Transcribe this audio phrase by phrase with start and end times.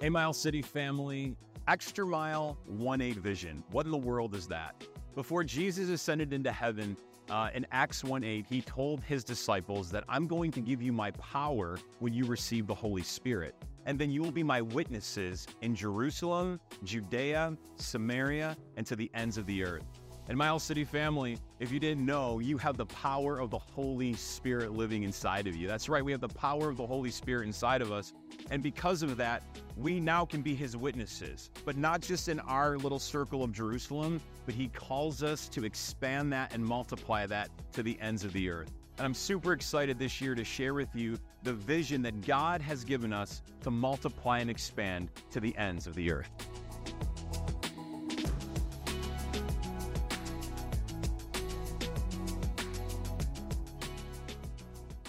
[0.00, 1.36] Hey, Mile City family,
[1.68, 3.62] Extra Mile 1 8 Vision.
[3.70, 4.84] What in the world is that?
[5.14, 6.96] Before Jesus ascended into heaven,
[7.30, 10.92] uh, in Acts 1 8, he told his disciples that I'm going to give you
[10.92, 13.54] my power when you receive the Holy Spirit.
[13.86, 19.38] And then you will be my witnesses in Jerusalem, Judea, Samaria, and to the ends
[19.38, 19.84] of the earth.
[20.26, 24.14] And Mile City family, if you didn't know, you have the power of the Holy
[24.14, 25.68] Spirit living inside of you.
[25.68, 28.14] That's right, we have the power of the Holy Spirit inside of us.
[28.50, 29.42] And because of that,
[29.76, 34.20] we now can be his witnesses, but not just in our little circle of Jerusalem,
[34.46, 38.50] but he calls us to expand that and multiply that to the ends of the
[38.50, 38.70] earth.
[38.98, 42.84] And I'm super excited this year to share with you the vision that God has
[42.84, 46.30] given us to multiply and expand to the ends of the earth.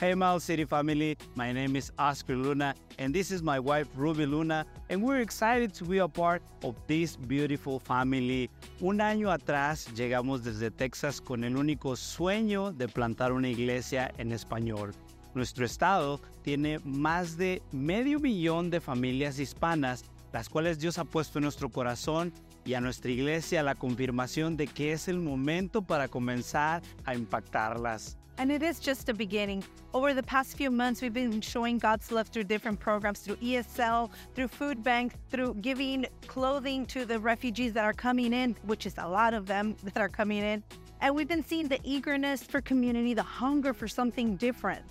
[0.05, 4.27] Hey, Mile City family, my name is Oscar Luna, and this is my wife Ruby
[4.27, 8.47] Luna, and we're excited to be a part of this beautiful family.
[8.81, 14.31] Un año atrás llegamos desde Texas con el único sueño de plantar una iglesia en
[14.31, 14.93] español.
[15.33, 21.39] Nuestro estado tiene más de medio millón de familias hispanas, las cuales Dios ha puesto
[21.39, 22.31] en nuestro corazón
[22.63, 28.19] y a nuestra iglesia la confirmación de que es el momento para comenzar a impactarlas.
[28.37, 29.63] And it is just a beginning.
[29.93, 34.09] Over the past few months, we've been showing God's love through different programs, through ESL,
[34.33, 38.95] through food bank, through giving clothing to the refugees that are coming in, which is
[38.97, 40.63] a lot of them that are coming in.
[40.99, 44.83] And we've been seeing the eagerness for community, the hunger for something different.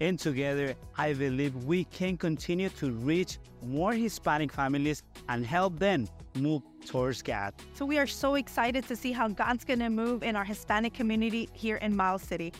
[0.00, 6.08] And together, I believe we can continue to reach more Hispanic families and help them
[6.34, 7.52] move towards God.
[7.74, 10.94] So we are so excited to see how God's going to move in our Hispanic
[10.94, 12.52] community here in Miles City.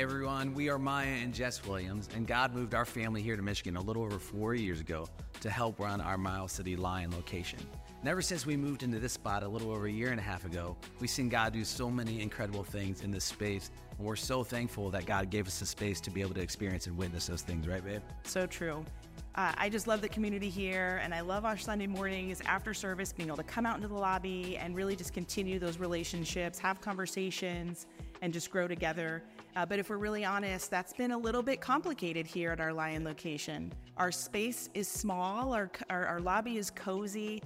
[0.00, 3.76] Everyone, we are Maya and Jess Williams, and God moved our family here to Michigan
[3.76, 5.06] a little over four years ago
[5.42, 7.58] to help run our Miles City Lyon location.
[8.00, 10.22] And ever since we moved into this spot a little over a year and a
[10.22, 13.70] half ago, we've seen God do so many incredible things in this space.
[13.98, 16.86] And we're so thankful that God gave us the space to be able to experience
[16.86, 18.00] and witness those things, right, babe?
[18.22, 18.86] So true.
[19.34, 23.12] Uh, I just love the community here, and I love our Sunday mornings after service
[23.12, 26.80] being able to come out into the lobby and really just continue those relationships, have
[26.80, 27.86] conversations,
[28.22, 29.22] and just grow together.
[29.56, 32.72] Uh, but if we're really honest, that's been a little bit complicated here at our
[32.72, 33.72] Lyon location.
[33.96, 37.42] Our space is small, our, our, our lobby is cozy,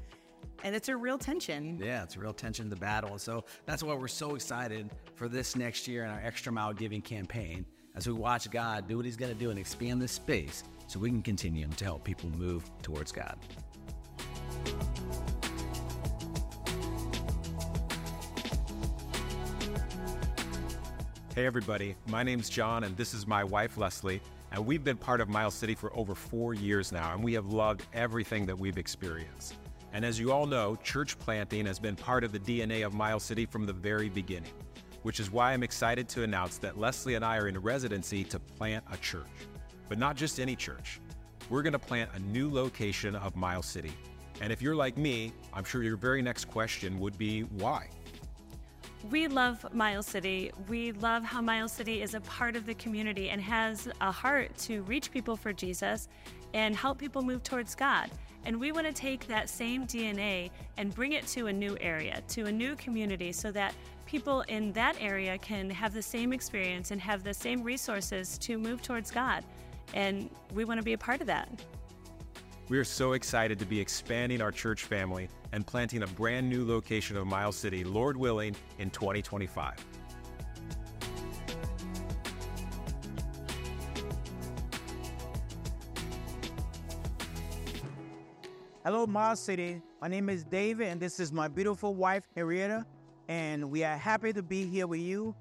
[0.63, 1.79] and it's a real tension.
[1.83, 3.19] Yeah, it's a real tension the battle.
[3.19, 7.03] So that's why we're so excited for this next year and our Extra Mile Giving
[7.03, 10.65] campaign as we watch God do what He's going to do and expand this space
[10.87, 13.39] so we can continue to help people move towards God.
[21.35, 21.97] Hey, everybody.
[22.07, 24.21] My name's John, and this is my wife, Leslie.
[24.53, 27.47] And we've been part of Miles City for over four years now, and we have
[27.47, 29.57] loved everything that we've experienced.
[29.93, 33.25] And as you all know, church planting has been part of the DNA of Miles
[33.25, 34.53] City from the very beginning,
[35.03, 38.39] which is why I'm excited to announce that Leslie and I are in residency to
[38.39, 39.27] plant a church.
[39.89, 41.01] But not just any church.
[41.51, 43.93] We're going to plant a new location of Miles City.
[44.41, 47.89] And if you're like me, I'm sure your very next question would be why?
[49.11, 50.51] We love Miles City.
[50.67, 54.57] We love how Miles City is a part of the community and has a heart
[54.59, 56.09] to reach people for Jesus
[56.55, 58.11] and help people move towards God.
[58.47, 62.23] And we want to take that same DNA and bring it to a new area,
[62.29, 63.75] to a new community, so that
[64.07, 68.57] people in that area can have the same experience and have the same resources to
[68.57, 69.45] move towards God.
[69.93, 71.49] And we want to be a part of that.
[72.71, 76.67] We are so excited to be expanding our church family and planting a brand new
[76.67, 79.75] location of Miles City, Lord willing, in 2025.
[88.83, 89.83] Hello, Miles City.
[90.01, 92.87] My name is David, and this is my beautiful wife, Henrietta,
[93.29, 95.35] and we are happy to be here with you.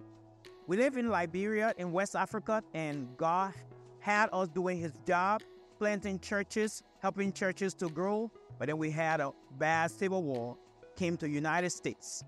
[0.68, 3.54] We live in Liberia in West Africa, and God
[4.00, 5.42] had us doing His job,
[5.83, 8.31] planting churches, helping churches to grow.
[8.57, 10.56] But then we had a bad civil war,
[10.95, 12.24] came to United States,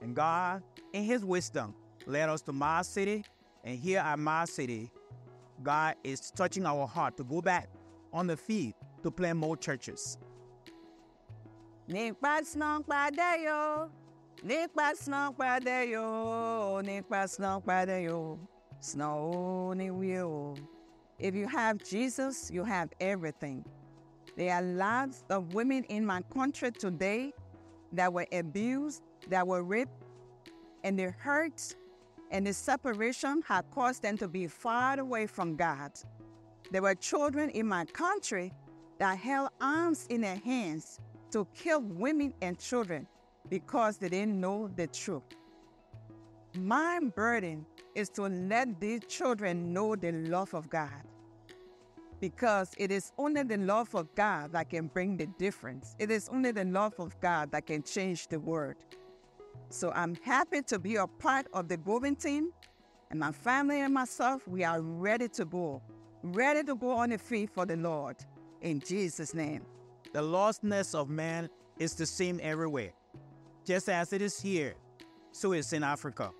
[0.00, 0.62] and God,
[0.92, 1.74] in His wisdom,
[2.06, 3.24] led us to Miles City.
[3.64, 4.92] And here at Miles City,
[5.64, 7.68] God is touching our heart to go back
[8.12, 10.16] on the field to plant more churches.
[11.88, 12.44] Nípa.
[21.24, 23.64] If you have Jesus, you have everything.
[24.36, 27.32] There are lots of women in my country today
[27.92, 29.00] that were abused,
[29.30, 29.90] that were raped,
[30.82, 31.76] and they hurt,
[32.30, 35.92] and the separation had caused them to be far away from God.
[36.70, 38.52] There were children in my country
[38.98, 41.00] that held arms in their hands
[41.30, 43.06] to kill women and children
[43.48, 45.22] because they didn't know the truth.
[46.58, 51.02] My burden is to let these children know the love of God
[52.28, 55.94] because it is only the love of God that can bring the difference.
[55.98, 58.76] It is only the love of God that can change the world.
[59.68, 62.50] So I'm happy to be a part of the going team,
[63.10, 65.82] and my family and myself, we are ready to go,
[66.22, 68.16] ready to go on the feet for the Lord.
[68.62, 69.60] In Jesus' name.
[70.14, 72.94] The lostness of man is the same everywhere.
[73.66, 74.76] Just as it is here,
[75.30, 76.30] so it's in Africa.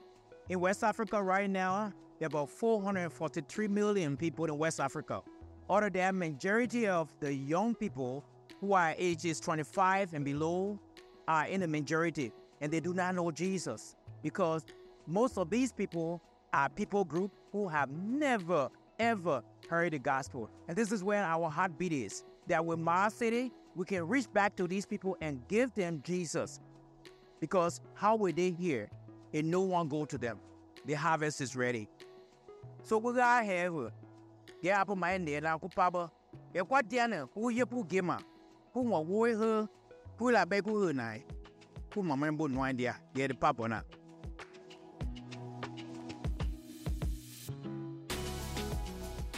[0.49, 5.21] In West Africa right now, there are about 443 million people in West Africa.
[5.69, 8.25] Of that, majority of the young people
[8.61, 10.79] who are ages 25 and below
[11.27, 14.65] are in the majority, and they do not know Jesus because
[15.07, 16.21] most of these people
[16.53, 18.69] are people group who have never
[18.99, 20.51] ever heard the gospel.
[20.69, 22.25] And this is where our heartbeat is.
[22.47, 26.61] That with my City, we can reach back to these people and give them Jesus.
[27.41, 28.89] Because how will they hear
[29.33, 30.39] and no one go to them?
[30.87, 31.89] The harvest is ready.
[32.83, 33.93] So we got have
[34.65, 35.93] ya apa main dia na ku pa
[36.57, 38.17] ya kwa dia ne ku ye pu ge ma
[38.73, 39.69] ku wo he
[40.17, 41.21] ku la be ku he nai
[41.93, 43.83] ku ma dia ye de pa bo na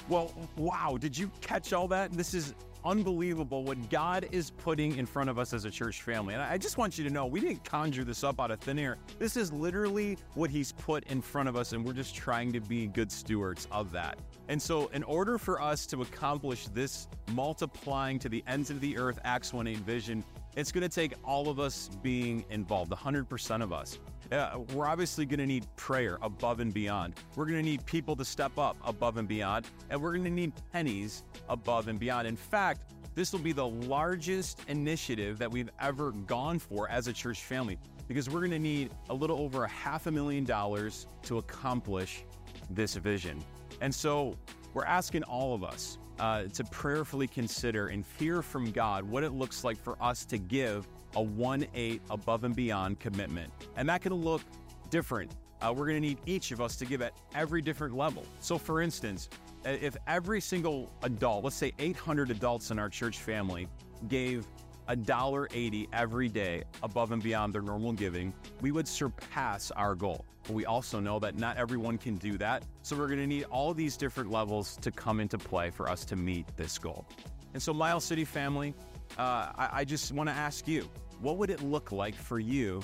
[0.08, 2.12] Well, wow, did you catch all that?
[2.12, 6.34] This is unbelievable what God is putting in front of us as a church family.
[6.34, 8.78] And I just want you to know we didn't conjure this up out of thin
[8.78, 8.98] air.
[9.18, 12.60] This is literally what He's put in front of us, and we're just trying to
[12.60, 14.16] be good stewards of that.
[14.48, 18.96] And so, in order for us to accomplish this multiplying to the ends of the
[18.96, 20.24] earth Acts 1 8 vision,
[20.56, 23.98] it's going to take all of us being involved, 100% of us.
[24.32, 27.14] Uh, we're obviously going to need prayer above and beyond.
[27.36, 30.30] We're going to need people to step up above and beyond, and we're going to
[30.30, 32.26] need pennies above and beyond.
[32.26, 37.12] In fact, this will be the largest initiative that we've ever gone for as a
[37.12, 37.78] church family
[38.08, 42.24] because we're going to need a little over a half a million dollars to accomplish
[42.70, 43.42] this vision.
[43.80, 44.36] And so
[44.74, 49.32] we're asking all of us uh, to prayerfully consider and hear from God what it
[49.32, 53.52] looks like for us to give a 1 8 above and beyond commitment.
[53.76, 54.42] And that can look
[54.90, 55.32] different.
[55.60, 58.24] Uh, we're going to need each of us to give at every different level.
[58.40, 59.30] So, for instance,
[59.64, 63.66] if every single adult, let's say 800 adults in our church family,
[64.08, 64.46] gave
[64.88, 70.24] $1.80 every day above and beyond their normal giving, we would surpass our goal.
[70.44, 72.62] But we also know that not everyone can do that.
[72.82, 76.04] So we're going to need all these different levels to come into play for us
[76.06, 77.06] to meet this goal.
[77.54, 78.74] And so, Miles City family,
[79.18, 80.88] uh, I, I just want to ask you
[81.20, 82.82] what would it look like for you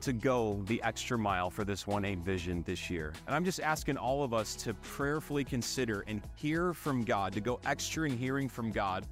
[0.00, 3.12] to go the extra mile for this 1 8 vision this year?
[3.26, 7.40] And I'm just asking all of us to prayerfully consider and hear from God, to
[7.40, 9.06] go extra in hearing from God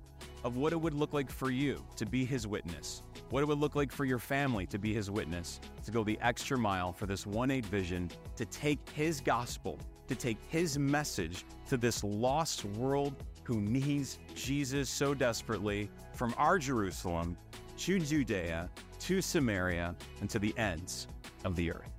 [0.44, 3.58] of what it would look like for you to be his witness, what it would
[3.58, 7.06] look like for your family to be his witness, to go the extra mile for
[7.06, 9.78] this 1 8 vision, to take his gospel,
[10.08, 16.58] to take his message to this lost world who needs Jesus so desperately from our
[16.58, 17.36] Jerusalem
[17.78, 18.70] to Judea
[19.00, 21.06] to Samaria and to the ends
[21.44, 21.95] of the earth.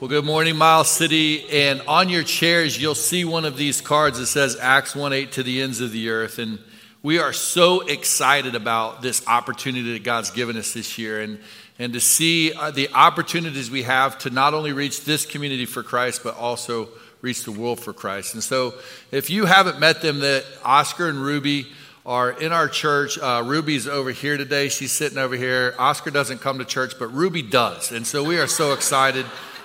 [0.00, 1.48] Well, good morning, Miles City.
[1.48, 5.30] And on your chairs, you'll see one of these cards that says Acts 1 8
[5.32, 6.40] to the ends of the earth.
[6.40, 6.58] And
[7.04, 11.38] we are so excited about this opportunity that God's given us this year and,
[11.78, 15.84] and to see uh, the opportunities we have to not only reach this community for
[15.84, 16.88] Christ, but also
[17.20, 18.34] reach the world for Christ.
[18.34, 18.74] And so,
[19.12, 21.68] if you haven't met them, that Oscar and Ruby
[22.04, 23.16] are in our church.
[23.16, 24.68] Uh, Ruby's over here today.
[24.70, 25.76] She's sitting over here.
[25.78, 27.92] Oscar doesn't come to church, but Ruby does.
[27.92, 29.24] And so we are so excited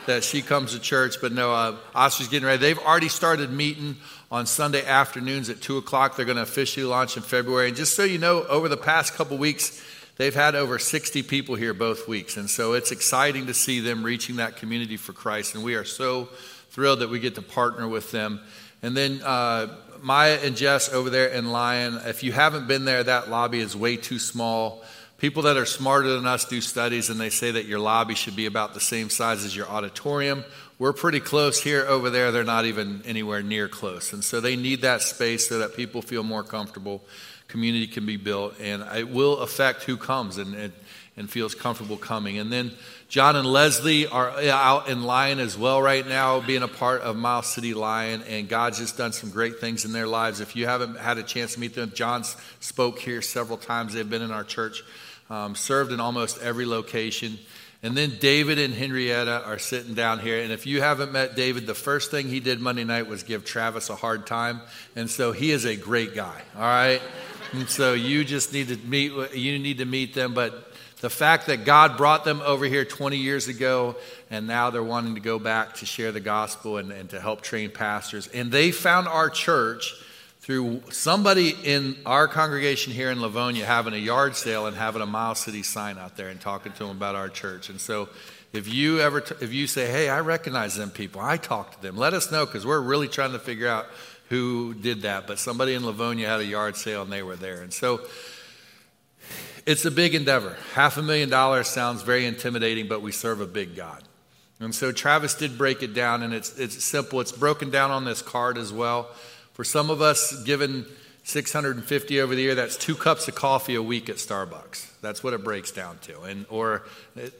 [0.09, 1.21] that she comes to church.
[1.21, 2.59] But no, uh, Oscar's getting ready.
[2.59, 3.95] They've already started meeting
[4.31, 6.15] on Sunday afternoons at 2 o'clock.
[6.15, 7.69] They're going to officially launch in February.
[7.69, 9.83] And just so you know, over the past couple weeks,
[10.17, 12.37] they've had over 60 people here both weeks.
[12.37, 15.55] And so it's exciting to see them reaching that community for Christ.
[15.55, 16.29] And we are so
[16.71, 18.39] thrilled that we get to partner with them.
[18.81, 23.03] And then uh, Maya and Jess over there in Lyon, if you haven't been there,
[23.03, 24.83] that lobby is way too small.
[25.19, 28.37] People that are smarter than us do studies and they say that your lobby should
[28.37, 30.45] be about the same size as your auditorium.
[30.79, 31.85] We're pretty close here.
[31.85, 34.13] Over there, they're not even anywhere near close.
[34.13, 37.03] And so they need that space so that people feel more comfortable.
[37.49, 40.71] Community can be built, and it will affect who comes and, and,
[41.17, 42.37] and feels comfortable coming.
[42.37, 42.71] And then
[43.09, 47.17] John and Leslie are out in Lyon as well right now, being a part of
[47.17, 50.39] Miles City Lyon, and God's just done some great things in their lives.
[50.39, 52.23] If you haven't had a chance to meet them, John
[52.59, 53.93] spoke here several times.
[53.93, 54.83] They've been in our church,
[55.29, 57.37] um, served in almost every location.
[57.81, 60.41] And then David and Henrietta are sitting down here.
[60.41, 63.45] And if you haven't met David, the first thing he did Monday night was give
[63.45, 64.61] Travis a hard time.
[64.95, 67.01] And so he is a great guy, all right?
[67.53, 70.65] And so you just need to meet you need to meet them, but
[71.01, 73.95] the fact that God brought them over here 20 years ago
[74.29, 77.41] and now they're wanting to go back to share the gospel and, and to help
[77.41, 78.27] train pastors.
[78.27, 79.93] And they found our church
[80.39, 85.05] through somebody in our congregation here in Livonia having a yard sale and having a
[85.05, 87.69] Miles City sign out there and talking to them about our church.
[87.69, 88.09] And so
[88.53, 91.81] if you ever, t- if you say, hey, I recognize them people, I talk to
[91.81, 93.87] them, let us know because we're really trying to figure out
[94.29, 95.27] who did that.
[95.27, 97.61] But somebody in Livonia had a yard sale and they were there.
[97.61, 98.01] And so
[99.65, 100.57] it's a big endeavor.
[100.73, 104.03] Half a million dollars sounds very intimidating, but we serve a big God.
[104.59, 107.21] And so Travis did break it down, and it's, it's simple.
[107.21, 109.09] It's broken down on this card as well.
[109.59, 110.85] For some of us, given
[111.25, 114.87] 650 over the year, that's two cups of coffee a week at Starbucks.
[115.01, 116.21] That's what it breaks down to.
[116.21, 116.83] And or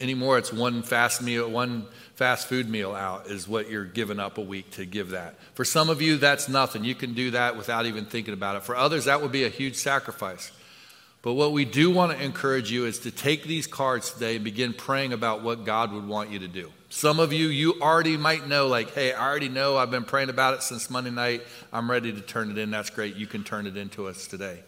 [0.02, 1.86] anymore, it's one fast meal, one
[2.16, 5.36] fast food meal out is what you're giving up a week to give that.
[5.54, 6.84] For some of you, that's nothing.
[6.84, 8.64] You can do that without even thinking about it.
[8.64, 10.52] For others, that would be a huge sacrifice.
[11.22, 14.44] But what we do want to encourage you is to take these cards today and
[14.44, 16.72] begin praying about what God would want you to do.
[16.90, 20.30] Some of you, you already might know, like, hey, I already know, I've been praying
[20.30, 21.44] about it since Monday night.
[21.74, 22.72] I'm ready to turn it in.
[22.72, 23.16] That's great.
[23.16, 24.64] You can turn it into us today.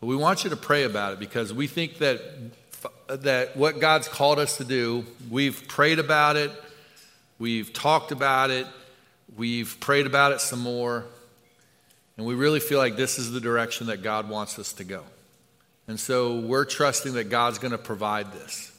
[0.00, 2.22] But we want you to pray about it because we think that,
[3.08, 6.50] that what God's called us to do, we've prayed about it,
[7.38, 8.66] we've talked about it,
[9.36, 11.04] we've prayed about it some more,
[12.16, 15.04] and we really feel like this is the direction that God wants us to go.
[15.88, 18.70] And so we're trusting that God's going to provide this.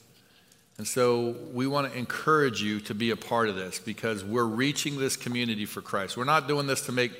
[0.77, 4.45] And so we want to encourage you to be a part of this because we're
[4.45, 6.17] reaching this community for Christ.
[6.17, 7.11] We're not doing this to make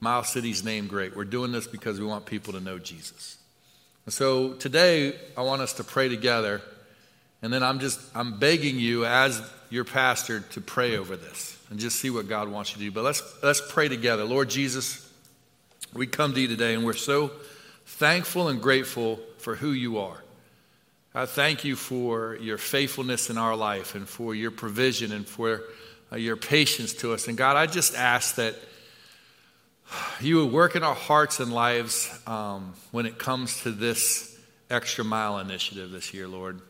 [0.00, 1.14] Miles City's name great.
[1.14, 3.36] We're doing this because we want people to know Jesus.
[4.06, 6.62] And so today I want us to pray together.
[7.42, 9.40] And then I'm just I'm begging you as
[9.70, 12.90] your pastor to pray over this and just see what God wants you to do.
[12.90, 14.24] But let's let's pray together.
[14.24, 15.08] Lord Jesus,
[15.92, 17.30] we come to you today and we're so
[17.86, 20.22] thankful and grateful for who you are.
[21.14, 25.62] I thank you for your faithfulness in our life and for your provision and for
[26.12, 27.26] uh, your patience to us.
[27.26, 28.54] And God, I just ask that
[30.20, 34.38] you would work in our hearts and lives um, when it comes to this
[34.68, 36.60] extra mile initiative this year, Lord.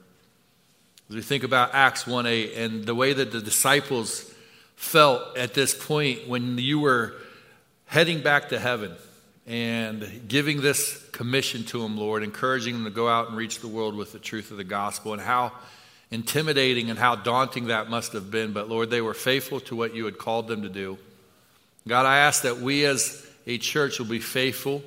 [1.08, 4.32] As we think about Acts 1 8 and the way that the disciples
[4.76, 7.14] felt at this point when you were
[7.86, 8.94] heading back to heaven
[9.46, 13.68] and giving this commission to them, Lord, encouraging them to go out and reach the
[13.68, 15.52] world with the truth of the gospel, and how
[16.10, 18.52] intimidating and how daunting that must have been.
[18.52, 20.98] But Lord, they were faithful to what you had called them to do.
[21.86, 24.82] God, I ask that we as a church will be faithful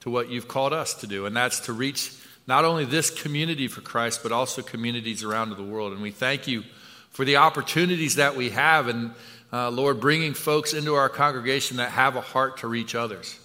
[0.00, 2.12] to what you've called us to do, and that's to reach
[2.46, 5.92] not only this community for Christ, but also communities around the world.
[5.92, 6.64] And we thank you
[7.10, 9.12] for the opportunities that we have, and
[9.52, 13.38] uh, Lord, bringing folks into our congregation that have a heart to reach others.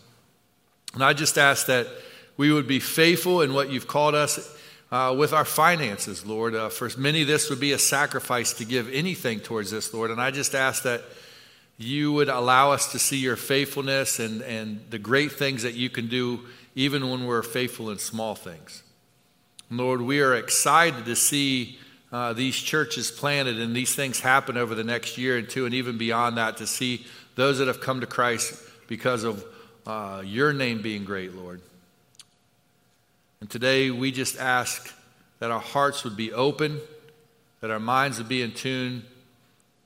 [0.97, 1.85] And I just ask that
[2.37, 4.57] we would be faithful in what you've called us
[4.91, 6.55] uh, with our finances, Lord.
[6.55, 10.09] Uh, for many, this would be a sacrifice to give anything towards this, Lord.
[10.09, 11.03] And I just ask that
[11.77, 15.91] you would allow us to see your faithfulness and, and the great things that you
[15.91, 16.39] can do
[16.73, 18.81] even when we're faithful in small things.
[19.69, 21.77] Lord, we are excited to see
[22.11, 25.75] uh, these churches planted and these things happen over the next year and two, and
[25.75, 29.45] even beyond that, to see those that have come to Christ because of
[29.88, 31.62] uh, your name being great, Lord.
[33.39, 34.94] And today we just ask
[35.39, 36.82] that our hearts would be open,
[37.62, 39.03] that our minds would be in tune,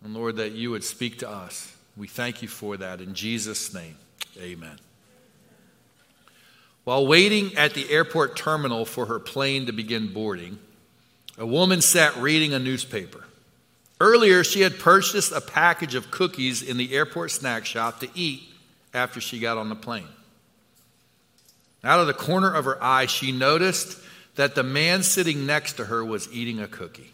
[0.03, 1.72] and Lord, that you would speak to us.
[1.96, 3.00] We thank you for that.
[3.00, 3.96] In Jesus' name,
[4.39, 4.79] amen.
[6.84, 10.58] While waiting at the airport terminal for her plane to begin boarding,
[11.38, 13.24] a woman sat reading a newspaper.
[14.00, 18.50] Earlier, she had purchased a package of cookies in the airport snack shop to eat
[18.93, 20.07] after she got on the plane.
[21.83, 23.98] Out of the corner of her eye, she noticed
[24.36, 27.12] that the man sitting next to her was eating a cookie.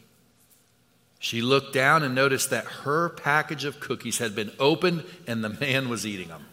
[1.19, 5.49] She looked down and noticed that her package of cookies had been opened and the
[5.49, 6.45] man was eating them.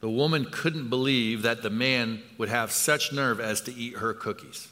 [0.00, 4.14] The woman couldn't believe that the man would have such nerve as to eat her
[4.14, 4.68] cookies.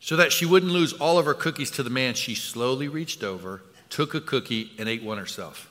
[0.00, 3.24] So that she wouldn't lose all of her cookies to the man, she slowly reached
[3.24, 5.70] over, took a cookie, and ate one herself.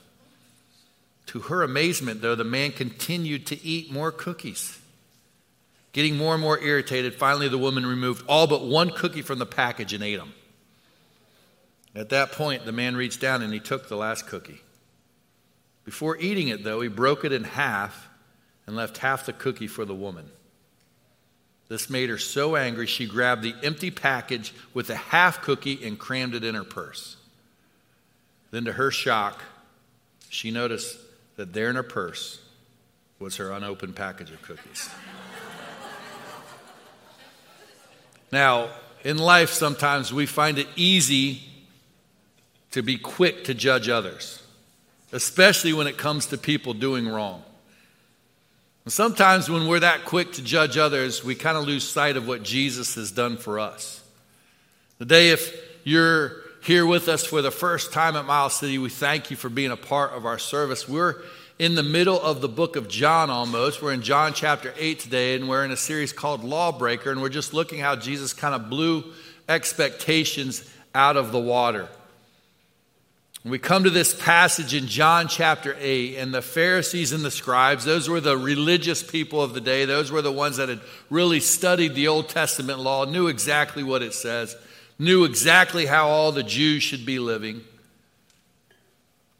[1.26, 4.78] To her amazement, though, the man continued to eat more cookies.
[5.92, 9.46] Getting more and more irritated, finally the woman removed all but one cookie from the
[9.46, 10.34] package and ate them.
[11.94, 14.60] At that point, the man reached down and he took the last cookie.
[15.84, 18.08] Before eating it, though, he broke it in half
[18.66, 20.28] and left half the cookie for the woman.
[21.68, 25.98] This made her so angry, she grabbed the empty package with the half cookie and
[25.98, 27.16] crammed it in her purse.
[28.50, 29.42] Then, to her shock,
[30.28, 30.98] she noticed
[31.36, 32.40] that there in her purse
[33.18, 34.90] was her unopened package of cookies.
[38.32, 38.70] now,
[39.04, 41.42] in life, sometimes we find it easy
[42.72, 44.42] to be quick to judge others,
[45.12, 47.42] especially when it comes to people doing wrong.
[48.84, 52.28] And sometimes when we're that quick to judge others, we kind of lose sight of
[52.28, 54.02] what Jesus has done for us.
[54.98, 59.30] Today, if you're here with us for the first time at Miles City, we thank
[59.30, 60.88] you for being a part of our service.
[60.88, 61.22] We're
[61.60, 63.80] in the middle of the book of John almost.
[63.80, 67.28] We're in John chapter 8 today, and we're in a series called Lawbreaker, and we're
[67.28, 69.04] just looking how Jesus kind of blew
[69.48, 71.88] expectations out of the water.
[73.44, 77.84] We come to this passage in John chapter 8, and the Pharisees and the scribes,
[77.84, 79.84] those were the religious people of the day.
[79.84, 80.80] Those were the ones that had
[81.10, 84.56] really studied the Old Testament law, knew exactly what it says,
[84.98, 87.62] knew exactly how all the Jews should be living.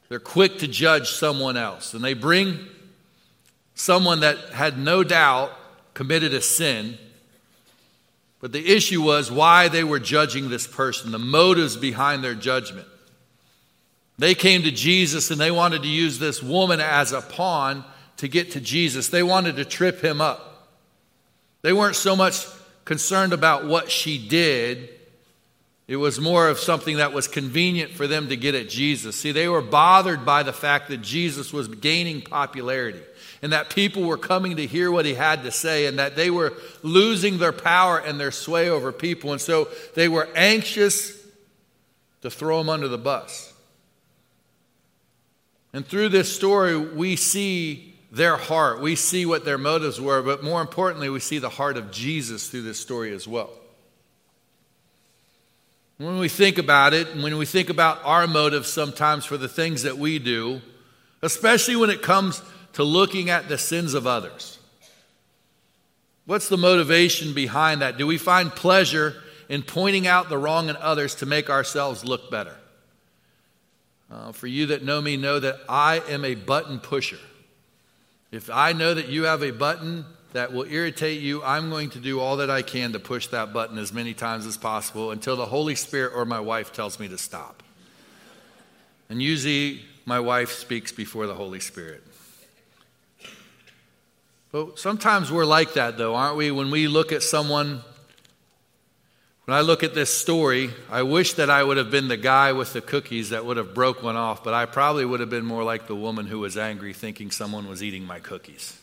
[0.09, 2.59] They're quick to judge someone else, and they bring
[3.75, 5.53] someone that had no doubt
[5.95, 6.99] committed a sin.
[8.41, 12.87] But the issue was why they were judging this person, the motives behind their judgment.
[14.19, 17.85] They came to Jesus and they wanted to use this woman as a pawn
[18.19, 19.09] to get to Jesus.
[19.09, 20.71] They wanted to trip him up.
[21.63, 22.47] They weren't so much
[22.85, 24.89] concerned about what she did,
[25.89, 29.15] it was more of something that was convenient for them to get at Jesus.
[29.15, 33.03] See, they were bothered by the fact that Jesus was gaining popularity
[33.41, 36.29] and that people were coming to hear what he had to say and that they
[36.29, 39.31] were losing their power and their sway over people.
[39.31, 41.17] And so they were anxious
[42.23, 43.53] to throw him under the bus.
[45.73, 48.81] And through this story, we see their heart.
[48.81, 52.49] We see what their motives were, but more importantly, we see the heart of Jesus
[52.49, 53.51] through this story as well.
[55.99, 59.49] When we think about it, and when we think about our motives sometimes for the
[59.49, 60.61] things that we do,
[61.23, 62.43] especially when it comes
[62.75, 64.59] to looking at the sins of others,
[66.27, 67.97] what's the motivation behind that?
[67.97, 69.15] Do we find pleasure
[69.49, 72.57] in pointing out the wrong in others to make ourselves look better?
[74.11, 77.19] Uh, for you that know me, know that I am a button pusher.
[78.31, 80.05] If I know that you have a button
[80.37, 83.55] that will irritate you, I'm going to do all that I can to push that
[83.55, 87.09] button as many times as possible until the Holy Spirit or my wife tells me
[87.09, 87.63] to stop.
[89.09, 92.03] And usually, my wife speaks before the Holy Spirit.
[94.53, 96.51] But sometimes we're like that, though, aren't we?
[96.51, 97.83] When we look at someone
[99.47, 102.53] when I look at this story, I wish that I would have been the guy
[102.53, 105.47] with the cookies that would have broke one off, but I probably would have been
[105.47, 108.77] more like the woman who was angry thinking someone was eating my cookies.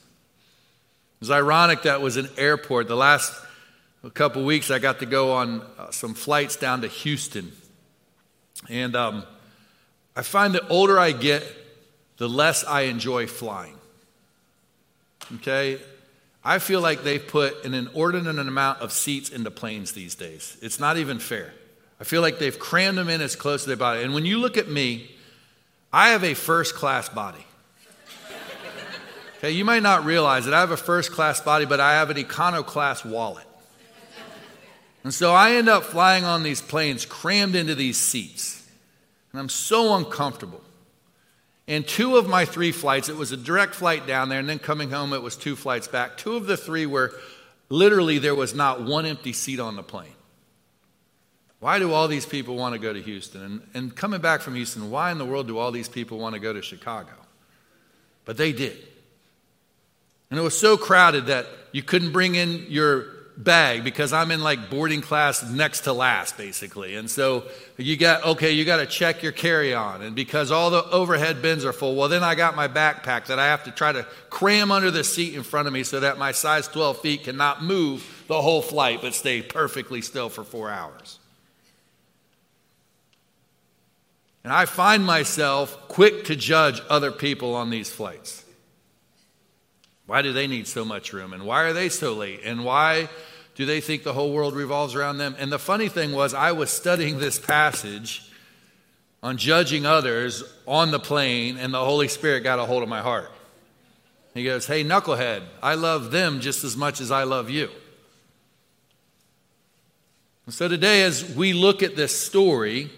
[1.23, 2.89] It was ironic that was an airport.
[2.89, 3.33] The last
[4.13, 7.53] couple weeks, I got to go on uh, some flights down to Houston.
[8.67, 9.23] And um,
[10.17, 11.41] I find the older I get,
[12.17, 13.77] the less I enjoy flying.
[15.35, 15.79] Okay?
[16.43, 20.57] I feel like they've put an inordinate amount of seats into planes these days.
[20.61, 21.53] It's not even fair.
[22.01, 24.03] I feel like they've crammed them in as close as they body.
[24.03, 25.09] And when you look at me,
[25.93, 27.45] I have a first class body.
[29.43, 32.09] Okay, you might not realize that I have a first class body, but I have
[32.09, 33.45] an econo class wallet.
[35.03, 38.65] And so I end up flying on these planes crammed into these seats.
[39.33, 40.61] And I'm so uncomfortable.
[41.67, 44.59] And two of my three flights, it was a direct flight down there, and then
[44.59, 46.15] coming home, it was two flights back.
[46.15, 47.13] Two of the three were
[47.67, 50.15] literally there was not one empty seat on the plane.
[51.59, 53.41] Why do all these people want to go to Houston?
[53.41, 56.33] And, and coming back from Houston, why in the world do all these people want
[56.33, 57.11] to go to Chicago?
[58.23, 58.77] But they did.
[60.33, 63.05] And it was so crowded that you couldn't bring in your
[63.37, 66.95] bag because I'm in like boarding class next to last, basically.
[66.95, 67.43] And so
[67.77, 70.01] you got, okay, you got to check your carry on.
[70.01, 73.37] And because all the overhead bins are full, well, then I got my backpack that
[73.37, 76.17] I have to try to cram under the seat in front of me so that
[76.17, 80.71] my size 12 feet cannot move the whole flight but stay perfectly still for four
[80.71, 81.19] hours.
[84.43, 88.42] And I find myself quick to judge other people on these flights.
[90.05, 91.33] Why do they need so much room?
[91.33, 92.41] And why are they so late?
[92.43, 93.09] And why
[93.55, 95.35] do they think the whole world revolves around them?
[95.39, 98.29] And the funny thing was, I was studying this passage
[99.21, 103.01] on judging others on the plane, and the Holy Spirit got a hold of my
[103.01, 103.31] heart.
[104.33, 107.69] He goes, Hey, knucklehead, I love them just as much as I love you.
[110.45, 112.91] And so today, as we look at this story,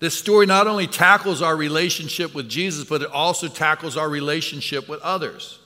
[0.00, 4.88] this story not only tackles our relationship with Jesus, but it also tackles our relationship
[4.88, 5.58] with others.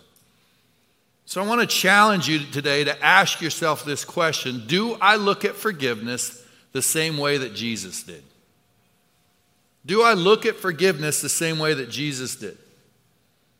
[1.26, 5.44] So I want to challenge you today to ask yourself this question Do I look
[5.44, 8.22] at forgiveness the same way that Jesus did?
[9.84, 12.56] Do I look at forgiveness the same way that Jesus did?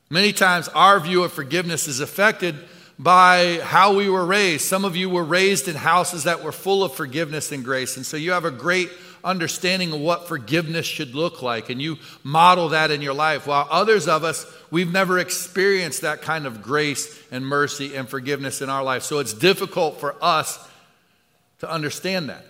[0.08, 2.56] Many times our view of forgiveness is affected
[2.98, 4.64] by how we were raised.
[4.64, 8.06] Some of you were raised in houses that were full of forgiveness and grace, and
[8.06, 8.90] so you have a great
[9.24, 13.46] understanding of what forgiveness should look like, and you model that in your life.
[13.46, 18.62] While others of us, we've never experienced that kind of grace and mercy and forgiveness
[18.62, 19.02] in our life.
[19.02, 20.58] So it's difficult for us
[21.60, 22.44] to understand that.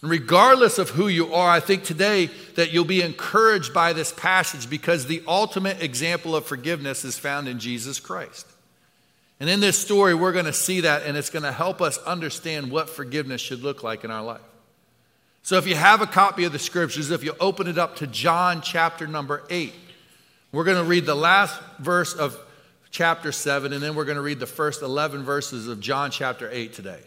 [0.00, 4.12] And Regardless of who you are, I think today that you'll be encouraged by this
[4.12, 8.46] passage because the ultimate example of forgiveness is found in Jesus Christ.
[9.38, 11.98] And in this story, we're going to see that, and it's going to help us
[11.98, 14.40] understand what forgiveness should look like in our life.
[15.42, 18.06] So if you have a copy of the scriptures, if you open it up to
[18.06, 19.74] John chapter number 8,
[20.52, 22.38] we're going to read the last verse of
[22.90, 26.48] chapter 7, and then we're going to read the first 11 verses of John chapter
[26.52, 27.00] 8 today.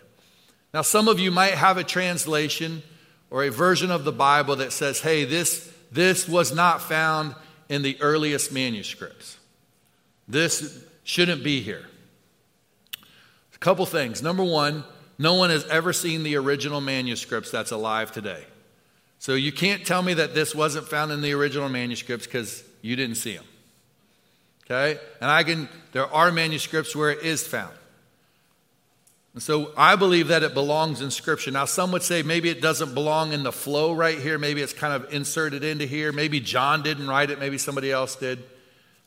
[0.73, 2.83] Now, some of you might have a translation
[3.29, 7.35] or a version of the Bible that says, hey, this, this was not found
[7.69, 9.37] in the earliest manuscripts.
[10.27, 11.85] This shouldn't be here.
[13.53, 14.21] A couple things.
[14.21, 14.83] Number one,
[15.17, 18.43] no one has ever seen the original manuscripts that's alive today.
[19.19, 22.95] So you can't tell me that this wasn't found in the original manuscripts because you
[22.95, 23.45] didn't see them.
[24.65, 24.99] Okay?
[25.21, 27.73] And I can, there are manuscripts where it is found.
[29.33, 31.51] And so I believe that it belongs in Scripture.
[31.51, 34.37] Now, some would say maybe it doesn't belong in the flow right here.
[34.37, 36.13] Maybe it's kind of inserted into here.
[36.13, 37.39] Maybe John didn't write it.
[37.39, 38.43] Maybe somebody else did.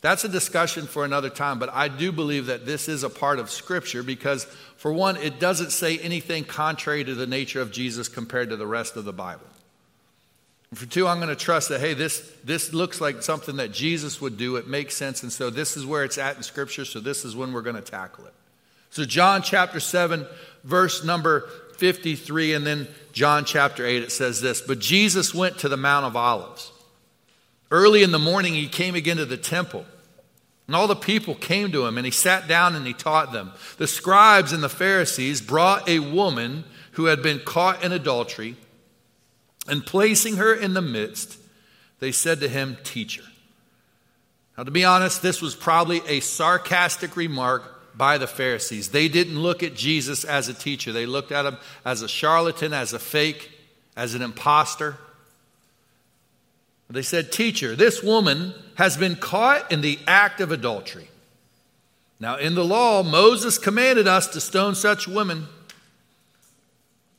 [0.01, 3.41] That's a discussion for another time, but I do believe that this is a part
[3.41, 4.45] of Scripture because,
[4.77, 8.67] for one, it doesn't say anything contrary to the nature of Jesus compared to the
[8.67, 9.47] rest of the Bible.
[10.71, 13.73] And for two, I'm going to trust that, hey, this, this looks like something that
[13.73, 14.55] Jesus would do.
[14.55, 17.35] It makes sense, and so this is where it's at in Scripture, so this is
[17.35, 18.35] when we're going to tackle it.
[18.91, 20.27] So, John chapter 7,
[20.63, 25.69] verse number 53, and then John chapter 8, it says this But Jesus went to
[25.69, 26.71] the Mount of Olives.
[27.71, 29.85] Early in the morning, he came again to the temple.
[30.67, 33.53] And all the people came to him, and he sat down and he taught them.
[33.79, 38.57] The scribes and the Pharisees brought a woman who had been caught in adultery,
[39.67, 41.39] and placing her in the midst,
[42.01, 43.23] they said to him, Teacher.
[44.57, 48.91] Now, to be honest, this was probably a sarcastic remark by the Pharisees.
[48.91, 52.73] They didn't look at Jesus as a teacher, they looked at him as a charlatan,
[52.73, 53.51] as a fake,
[53.97, 54.97] as an impostor.
[56.91, 61.09] They said, Teacher, this woman has been caught in the act of adultery.
[62.19, 65.47] Now, in the law, Moses commanded us to stone such women.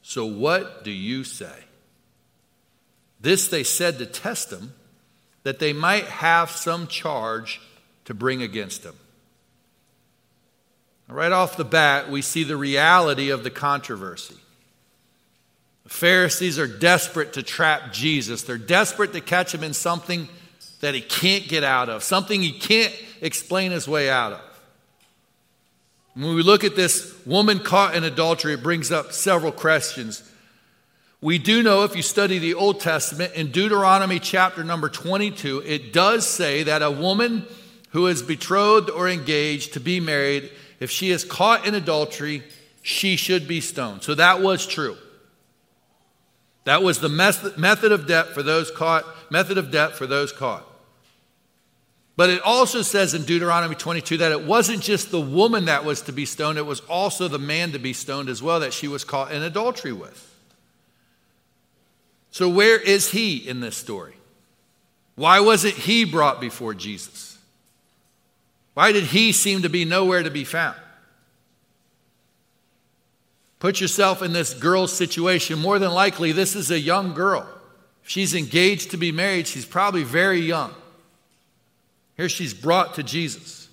[0.02, 1.66] So, what do you say?
[3.22, 4.74] This they said to test him,
[5.44, 7.62] that they might have some charge
[8.06, 8.96] to bring against him.
[11.08, 14.36] Right off the bat, we see the reality of the controversy.
[15.84, 18.44] The Pharisees are desperate to trap Jesus.
[18.44, 20.28] They're desperate to catch him in something
[20.82, 24.42] that he can't get out of, something he can't explain his way out of.
[26.13, 30.24] When we look at this woman caught in adultery, it brings up several questions.
[31.22, 35.92] We do know if you study the Old Testament, in Deuteronomy chapter number 22, it
[35.92, 37.46] does say that a woman
[37.92, 42.44] who is betrothed or engaged to be married, if she is caught in adultery,
[42.82, 44.04] she should be stoned.
[44.04, 44.96] So that was true.
[46.70, 50.64] That was the method of death for those caught, method of death for those caught.
[52.16, 56.04] But it also says in Deuteronomy 22 that it wasn't just the woman that was
[56.04, 58.88] to be stoned, it was also the man to be stoned as well that she
[58.88, 60.32] was caught in adultery with.
[62.30, 64.14] So, where is he in this story?
[65.16, 67.40] Why wasn't he brought before Jesus?
[68.76, 70.78] Why did he seem to be nowhere to be found?
[73.60, 75.60] Put yourself in this girl's situation.
[75.60, 77.48] More than likely, this is a young girl.
[78.04, 80.74] If she's engaged to be married, she's probably very young.
[82.15, 83.69] Here she's brought to Jesus.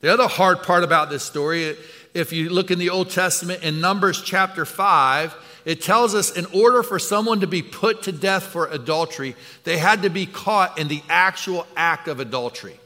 [0.00, 1.76] The other hard part about this story,
[2.14, 5.34] if you look in the Old Testament in Numbers chapter 5,
[5.64, 9.34] it tells us in order for someone to be put to death for adultery,
[9.64, 12.78] they had to be caught in the actual act of adultery.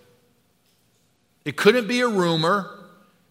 [1.45, 2.71] It couldn't be a rumor.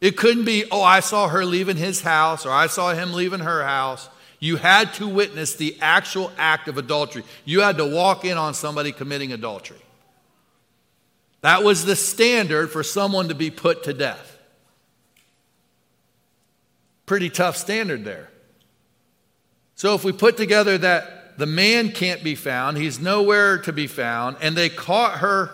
[0.02, 3.42] It couldn't be, oh, I saw her leaving his house or I saw him leaving
[3.42, 4.10] her house.
[4.40, 7.24] You had to witness the actual act of adultery.
[7.44, 9.82] You had to walk in on somebody committing adultery.
[11.42, 14.38] That was the standard for someone to be put to death.
[17.06, 18.30] Pretty tough standard there.
[19.76, 23.88] So if we put together that the man can't be found, he's nowhere to be
[23.88, 25.50] found, and they caught her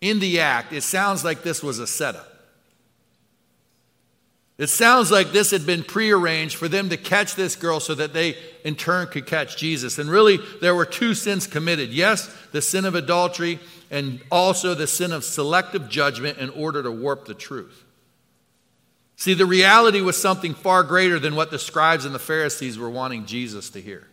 [0.00, 2.29] in the act, it sounds like this was a setup.
[4.60, 8.12] It sounds like this had been prearranged for them to catch this girl so that
[8.12, 9.98] they, in turn, could catch Jesus.
[9.98, 13.58] And really, there were two sins committed yes, the sin of adultery,
[13.90, 17.84] and also the sin of selective judgment in order to warp the truth.
[19.16, 22.90] See, the reality was something far greater than what the scribes and the Pharisees were
[22.90, 24.08] wanting Jesus to hear.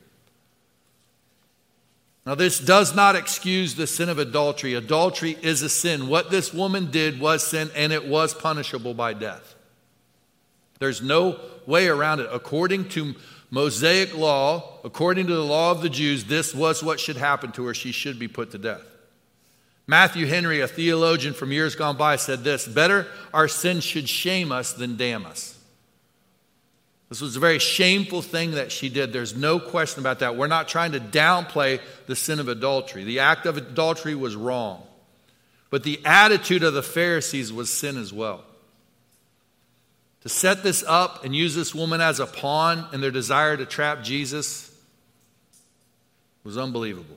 [2.26, 4.76] Now, this does not excuse the sin of adultery.
[4.76, 6.08] Adultery is a sin.
[6.08, 9.56] What this woman did was sin, and it was punishable by death.
[10.80, 12.30] There's no way around it.
[12.32, 13.16] According to
[13.50, 17.66] Mosaic law, according to the law of the Jews, this was what should happen to
[17.66, 17.74] her.
[17.74, 18.82] She should be put to death.
[19.88, 24.52] Matthew Henry, a theologian from years gone by, said this Better our sin should shame
[24.52, 25.58] us than damn us.
[27.10, 29.14] This was a very shameful thing that she did.
[29.14, 30.36] There's no question about that.
[30.36, 33.06] We're not trying to downplay the sin of adultery.
[33.06, 34.84] The act of adultery was wrong,
[35.70, 38.44] but the attitude of the Pharisees was sin as well.
[40.28, 43.66] To set this up and use this woman as a pawn in their desire to
[43.66, 44.70] trap Jesus
[46.44, 47.16] was unbelievable.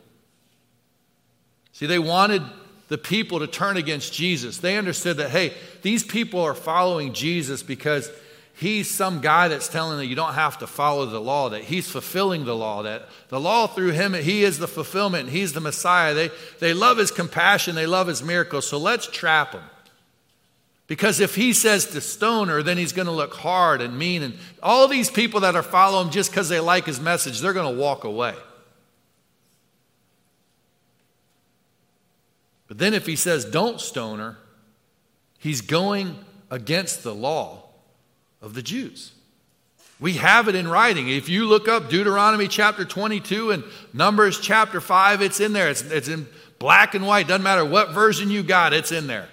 [1.72, 2.40] See, they wanted
[2.86, 4.58] the people to turn against Jesus.
[4.58, 8.08] They understood that, hey, these people are following Jesus because
[8.54, 11.90] he's some guy that's telling them you don't have to follow the law, that he's
[11.90, 16.14] fulfilling the law, that the law through him, he is the fulfillment, he's the Messiah.
[16.14, 19.64] They, they love his compassion, they love his miracles, so let's trap him.
[20.90, 24.24] Because if he says to stone her, then he's going to look hard and mean.
[24.24, 27.52] And all these people that are following him just because they like his message, they're
[27.52, 28.34] going to walk away.
[32.66, 34.36] But then if he says don't stone her,
[35.38, 36.18] he's going
[36.50, 37.68] against the law
[38.42, 39.12] of the Jews.
[40.00, 41.08] We have it in writing.
[41.08, 45.68] If you look up Deuteronomy chapter 22 and Numbers chapter 5, it's in there.
[45.68, 46.26] It's, it's in
[46.58, 47.28] black and white.
[47.28, 49.28] Doesn't matter what version you got, it's in there.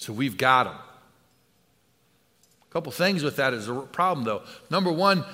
[0.00, 0.76] So we've got them.
[2.68, 4.42] A couple things with that is a problem, though.
[4.70, 5.24] Number one,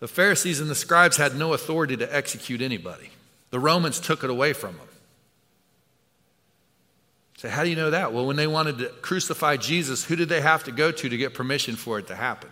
[0.00, 3.08] the Pharisees and the scribes had no authority to execute anybody,
[3.50, 4.86] the Romans took it away from them.
[7.38, 8.12] So, how do you know that?
[8.12, 11.16] Well, when they wanted to crucify Jesus, who did they have to go to to
[11.16, 12.50] get permission for it to happen?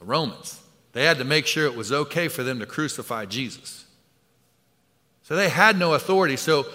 [0.00, 0.60] The Romans.
[0.92, 3.86] They had to make sure it was okay for them to crucify Jesus.
[5.22, 6.36] So they had no authority.
[6.36, 6.66] So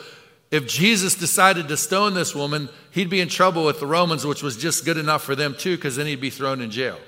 [0.51, 4.43] if Jesus decided to stone this woman, he'd be in trouble with the Romans, which
[4.43, 6.99] was just good enough for them too, because then he'd be thrown in jail.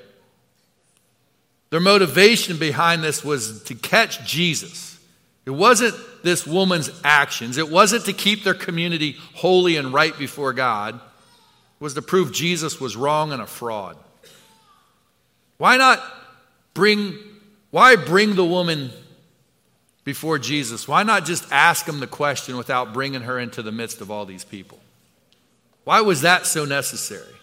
[1.69, 4.99] Their motivation behind this was to catch Jesus.
[5.45, 10.51] It wasn't this woman's actions, it wasn't to keep their community holy and right before
[10.51, 13.97] God, it was to prove Jesus was wrong and a fraud.
[15.57, 16.03] Why not
[16.73, 17.17] bring,
[17.71, 18.91] why bring the woman
[20.07, 23.99] before Jesus, why not just ask him the question without bringing her into the midst
[23.99, 24.79] of all these people?
[25.83, 27.35] Why was that so necessary?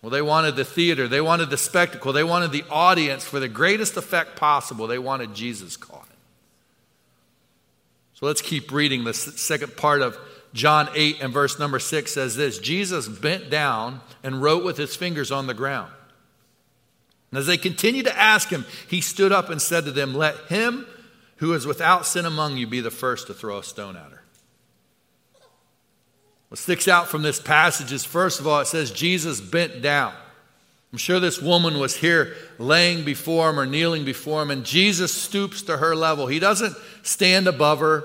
[0.00, 3.48] Well, they wanted the theater, they wanted the spectacle, they wanted the audience for the
[3.48, 4.86] greatest effect possible.
[4.86, 6.06] They wanted Jesus caught.
[8.14, 9.02] So let's keep reading.
[9.02, 10.16] The second part of
[10.52, 14.94] John 8 and verse number 6 says this Jesus bent down and wrote with his
[14.94, 15.90] fingers on the ground.
[17.32, 20.36] And as they continued to ask him, he stood up and said to them, Let
[20.48, 20.86] him
[21.40, 24.22] who is without sin among you be the first to throw a stone at her.
[26.48, 30.12] What sticks out from this passage is first of all, it says Jesus bent down.
[30.92, 35.14] I'm sure this woman was here laying before him or kneeling before him, and Jesus
[35.14, 36.26] stoops to her level.
[36.26, 38.04] He doesn't stand above her,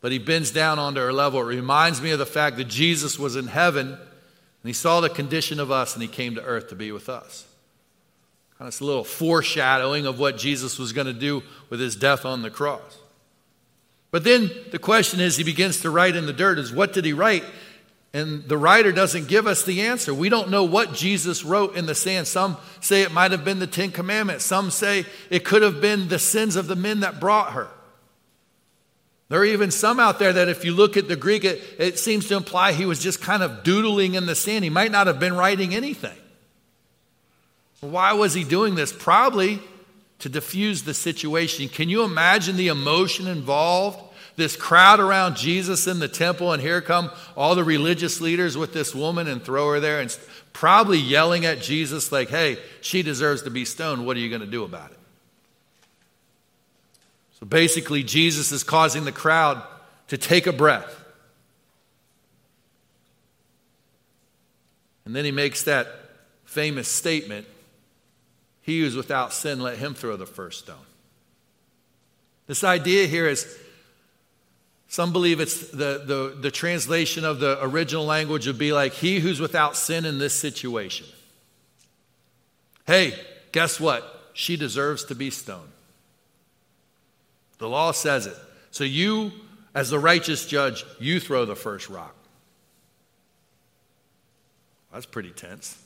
[0.00, 1.40] but he bends down onto her level.
[1.40, 5.08] It reminds me of the fact that Jesus was in heaven and he saw the
[5.08, 7.46] condition of us and he came to earth to be with us.
[8.66, 12.42] Of a little foreshadowing of what Jesus was going to do with his death on
[12.42, 12.98] the cross.
[14.12, 17.04] But then the question is, he begins to write in the dirt is what did
[17.04, 17.44] he write?
[18.14, 20.12] And the writer doesn't give us the answer.
[20.12, 22.28] We don't know what Jesus wrote in the sand.
[22.28, 24.44] Some say it might have been the Ten Commandments.
[24.44, 27.68] Some say it could have been the sins of the men that brought her.
[29.30, 31.98] There are even some out there that, if you look at the Greek, it, it
[31.98, 34.62] seems to imply he was just kind of doodling in the sand.
[34.62, 36.18] He might not have been writing anything.
[37.82, 38.92] Why was he doing this?
[38.92, 39.60] Probably
[40.20, 41.68] to diffuse the situation.
[41.68, 44.00] Can you imagine the emotion involved?
[44.36, 48.72] This crowd around Jesus in the temple, and here come all the religious leaders with
[48.72, 50.16] this woman and throw her there, and
[50.52, 54.06] probably yelling at Jesus, like, hey, she deserves to be stoned.
[54.06, 54.98] What are you going to do about it?
[57.40, 59.62] So basically, Jesus is causing the crowd
[60.08, 61.04] to take a breath.
[65.04, 65.88] And then he makes that
[66.44, 67.46] famous statement
[68.62, 70.76] he who is without sin, let him throw the first stone.
[72.46, 73.58] This idea here is
[74.88, 79.20] Some believe it's the, the, the translation of the original language would be like, He
[79.20, 81.06] who's without sin in this situation.
[82.86, 83.14] Hey,
[83.52, 84.30] guess what?
[84.34, 85.72] She deserves to be stoned.
[87.58, 88.36] The law says it.
[88.70, 89.32] So you,
[89.74, 92.14] as the righteous judge, you throw the first rock.
[94.92, 95.81] That's pretty tense.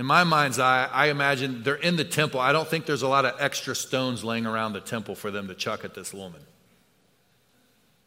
[0.00, 2.40] In my mind's eye, I imagine they're in the temple.
[2.40, 5.48] I don't think there's a lot of extra stones laying around the temple for them
[5.48, 6.40] to chuck at this woman.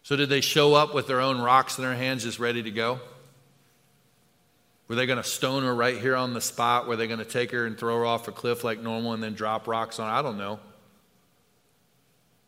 [0.02, 2.72] So, did they show up with their own rocks in their hands, just ready to
[2.72, 3.00] go?
[4.88, 6.88] Were they going to stone her right here on the spot?
[6.88, 9.22] Were they going to take her and throw her off a cliff like normal and
[9.22, 10.16] then drop rocks on her?
[10.16, 10.60] I don't know.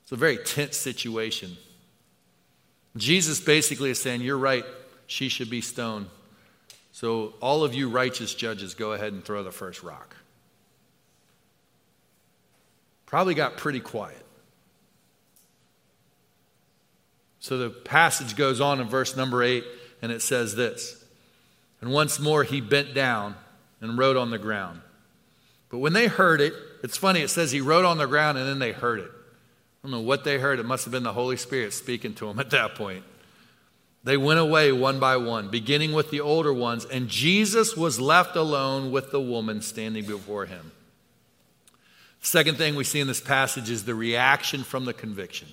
[0.01, 1.55] It's a very tense situation.
[2.97, 4.65] Jesus basically is saying, You're right,
[5.05, 6.07] she should be stoned.
[6.95, 10.15] So, all of you righteous judges, go ahead and throw the first rock.
[13.05, 14.25] Probably got pretty quiet.
[17.41, 19.65] So, the passage goes on in verse number eight,
[20.01, 21.03] and it says this
[21.81, 23.35] And once more he bent down
[23.81, 24.79] and wrote on the ground.
[25.67, 28.47] But when they heard it, it's funny, it says he wrote on the ground and
[28.47, 29.11] then they heard it.
[29.11, 30.59] I don't know what they heard.
[30.59, 33.03] It must have been the Holy Spirit speaking to them at that point.
[34.05, 38.35] They went away one by one, beginning with the older ones, and Jesus was left
[38.35, 40.71] alone with the woman standing before him.
[42.21, 45.47] Second thing we see in this passage is the reaction from the conviction.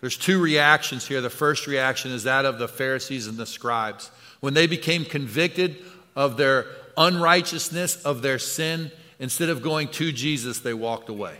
[0.00, 1.20] There's two reactions here.
[1.20, 4.12] The first reaction is that of the Pharisees and the scribes.
[4.38, 5.78] When they became convicted
[6.14, 11.38] of their unrighteousness, of their sin, instead of going to Jesus, they walked away.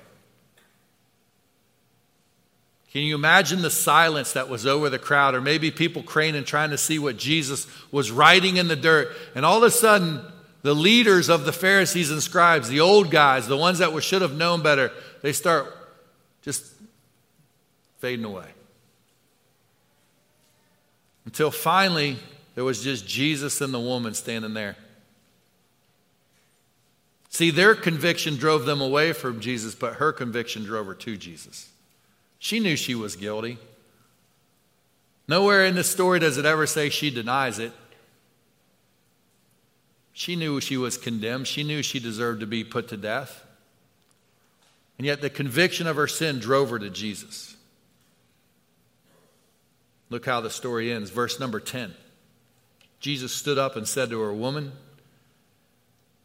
[2.93, 6.71] Can you imagine the silence that was over the crowd, or maybe people craning trying
[6.71, 9.13] to see what Jesus was writing in the dirt?
[9.37, 10.21] And all of a sudden,
[10.63, 14.35] the leaders of the Pharisees and scribes, the old guys, the ones that should have
[14.35, 14.91] known better,
[15.23, 15.73] they start
[16.43, 16.67] just
[17.99, 18.47] fading away.
[21.25, 22.19] Until finally,
[22.57, 24.77] there was just Jesus and the woman standing there.
[27.29, 31.69] See, their conviction drove them away from Jesus, but her conviction drove her to Jesus.
[32.41, 33.59] She knew she was guilty.
[35.29, 37.73] Nowhere in the story does it ever say she denies it.
[40.13, 41.47] She knew she was condemned.
[41.47, 43.45] She knew she deserved to be put to death.
[44.99, 47.57] And yet the conviction of her sin drove her to Jesus.
[50.09, 51.11] Look how the story ends.
[51.11, 51.95] Verse number 10.
[53.01, 54.73] Jesus stood up and said to her, Woman,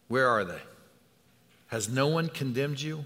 [0.07, 0.61] where are they?
[1.67, 3.05] Has no one condemned you?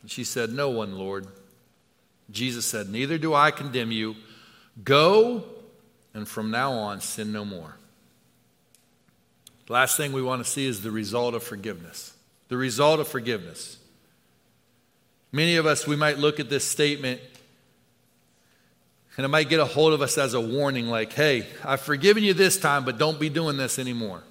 [0.00, 1.28] And she said, No one, Lord.
[2.30, 4.16] Jesus said, Neither do I condemn you.
[4.84, 5.44] Go,
[6.14, 7.76] and from now on, sin no more.
[9.68, 12.14] Last thing we want to see is the result of forgiveness.
[12.48, 13.78] The result of forgiveness.
[15.30, 17.20] Many of us, we might look at this statement
[19.16, 22.22] and it might get a hold of us as a warning like, hey, I've forgiven
[22.22, 24.22] you this time, but don't be doing this anymore.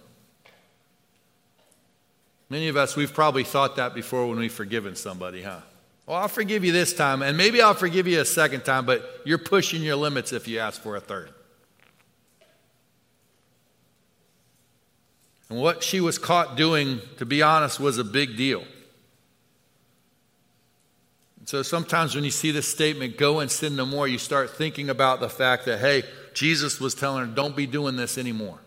[2.49, 5.61] Many of us, we've probably thought that before when we've forgiven somebody, huh?
[6.05, 9.21] Well, I'll forgive you this time, and maybe I'll forgive you a second time, but
[9.23, 11.29] you're pushing your limits if you ask for a third.
[15.49, 18.63] And what she was caught doing, to be honest, was a big deal.
[21.39, 24.51] And so sometimes when you see this statement, go and sin no more, you start
[24.51, 28.59] thinking about the fact that, hey, Jesus was telling her, don't be doing this anymore.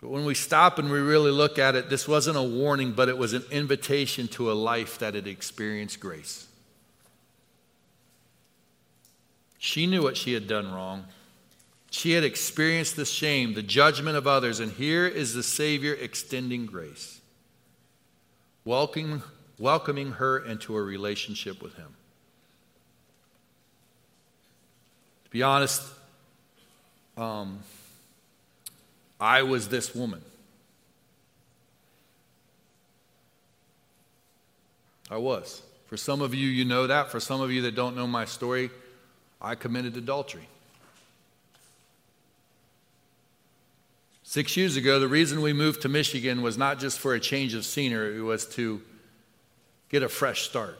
[0.00, 3.08] But when we stop and we really look at it, this wasn't a warning, but
[3.08, 6.46] it was an invitation to a life that had experienced grace.
[9.58, 11.04] She knew what she had done wrong.
[11.90, 16.64] She had experienced the shame, the judgment of others, and here is the Savior extending
[16.64, 17.20] grace,
[18.64, 19.22] welcoming,
[19.58, 21.94] welcoming her into a relationship with Him.
[25.24, 25.82] To be honest,
[27.18, 27.58] um,
[29.20, 30.22] I was this woman.
[35.10, 35.62] I was.
[35.86, 37.10] For some of you, you know that.
[37.10, 38.70] For some of you that don't know my story,
[39.42, 40.48] I committed adultery.
[44.22, 47.54] Six years ago, the reason we moved to Michigan was not just for a change
[47.54, 48.80] of scenery, it was to
[49.88, 50.78] get a fresh start.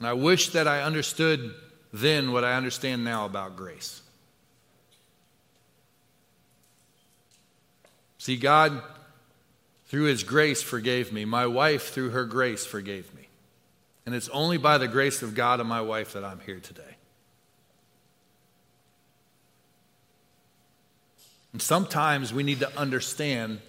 [0.00, 1.54] And I wish that I understood
[1.92, 4.02] then what I understand now about grace.
[8.18, 8.82] See, God,
[9.86, 11.24] through His grace, forgave me.
[11.24, 13.28] My wife, through her grace, forgave me.
[14.04, 16.96] And it's only by the grace of God and my wife that I'm here today.
[21.52, 23.60] And sometimes we need to understand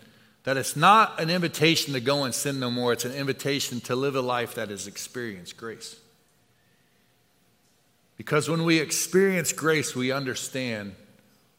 [0.43, 3.95] That it's not an invitation to go and sin no more, it's an invitation to
[3.95, 5.99] live a life that has experienced grace.
[8.20, 10.93] Because when we experience grace, we understand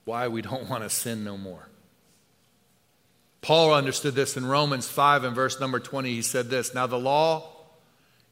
[0.04, 1.66] why we don't want to sin no more.
[3.40, 6.10] Paul understood this in Romans 5 and verse number 20.
[6.10, 7.48] He said this Now the law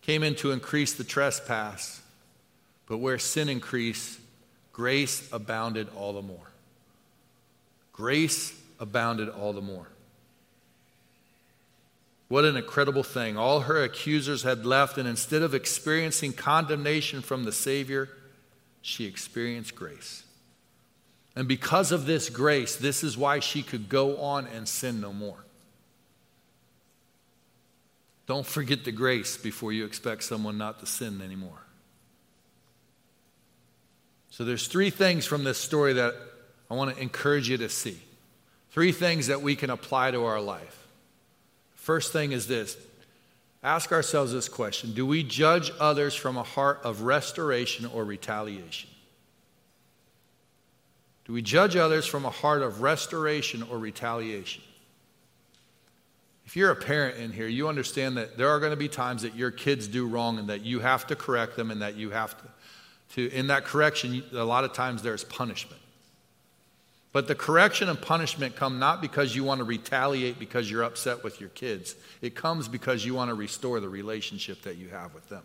[0.03, 2.03] came in to increase the trespass,
[2.87, 4.21] but where sin increased,
[4.75, 6.51] grace abounded all the more.
[7.95, 9.89] Grace abounded all the more.
[12.29, 13.39] What an incredible thing.
[13.39, 18.11] All her accusers had left, and instead of experiencing condemnation from the Savior,
[18.83, 20.23] she experienced grace.
[21.37, 25.13] And because of this grace, this is why she could go on and sin no
[25.13, 25.45] more.
[28.27, 31.63] Don't forget the grace before you expect someone not to sin anymore.
[34.31, 36.15] So there's three things from this story that
[36.71, 37.99] I want to encourage you to see.
[38.71, 40.87] Three things that we can apply to our life.
[41.75, 42.77] First thing is this
[43.63, 48.91] ask ourselves this question Do we judge others from a heart of restoration or retaliation?
[51.25, 54.63] Do we judge others from a heart of restoration or retaliation?
[56.47, 59.21] If you're a parent in here, you understand that there are going to be times
[59.21, 62.09] that your kids do wrong and that you have to correct them and that you
[62.09, 62.45] have to,
[63.15, 65.78] to in that correction, a lot of times there's punishment.
[67.13, 71.25] But the correction and punishment come not because you want to retaliate because you're upset
[71.25, 71.95] with your kids.
[72.21, 75.43] It comes because you want to restore the relationship that you have with them.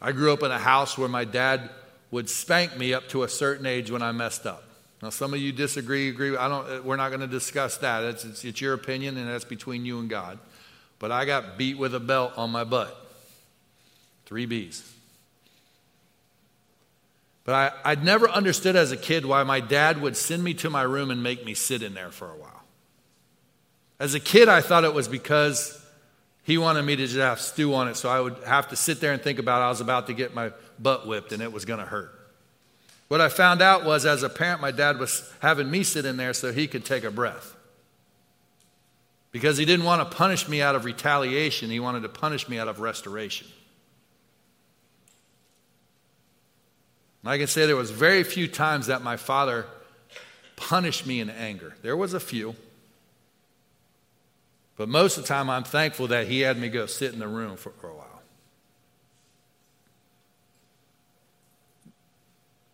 [0.00, 1.68] I grew up in a house where my dad
[2.10, 4.64] would spank me up to a certain age when I messed up.
[5.02, 6.36] Now, some of you disagree, agree.
[6.36, 8.02] I don't, uh, we're not going to discuss that.
[8.04, 10.38] It's, it's, it's your opinion, and that's between you and God.
[10.98, 12.96] But I got beat with a belt on my butt.
[14.26, 14.97] Three B's.
[17.48, 20.68] But I, I'd never understood as a kid why my dad would send me to
[20.68, 22.62] my room and make me sit in there for a while.
[23.98, 25.82] As a kid, I thought it was because
[26.42, 29.00] he wanted me to just have stew on it, so I would have to sit
[29.00, 31.64] there and think about I was about to get my butt whipped and it was
[31.64, 32.12] going to hurt.
[33.08, 36.18] What I found out was, as a parent, my dad was having me sit in
[36.18, 37.56] there so he could take a breath.
[39.32, 42.58] Because he didn't want to punish me out of retaliation, he wanted to punish me
[42.58, 43.46] out of restoration.
[47.24, 49.66] I can say there was very few times that my father
[50.56, 51.74] punished me in anger.
[51.82, 52.54] There was a few.
[54.76, 57.28] But most of the time, I'm thankful that he had me go sit in the
[57.28, 58.22] room for, for a while.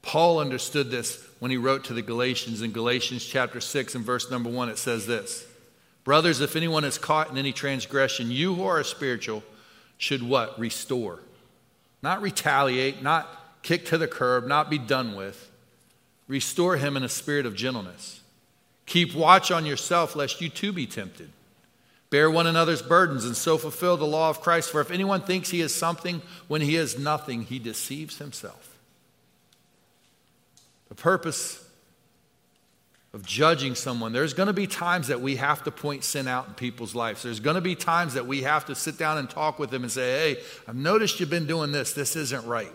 [0.03, 4.31] Paul understood this when he wrote to the Galatians in Galatians chapter 6 and verse
[4.31, 4.69] number 1.
[4.69, 5.47] It says this
[6.05, 9.43] Brothers, if anyone is caught in any transgression, you who are spiritual
[9.97, 10.59] should what?
[10.59, 11.21] Restore.
[12.03, 13.27] Not retaliate, not
[13.65, 15.51] kick to the curb, not be done with.
[16.29, 18.21] Restore him in a spirit of gentleness.
[18.87, 21.31] Keep watch on yourself, lest you too be tempted.
[22.11, 24.71] Bear one another's burdens and so fulfill the law of Christ.
[24.71, 28.79] For if anyone thinks he is something when he is nothing, he deceives himself.
[30.91, 31.67] The purpose
[33.15, 36.49] of judging someone, there's going to be times that we have to point sin out
[36.49, 37.23] in people's lives.
[37.23, 39.83] There's going to be times that we have to sit down and talk with them
[39.83, 41.95] and say, hey, I've noticed you've been doing this.
[41.95, 42.73] This isn't right.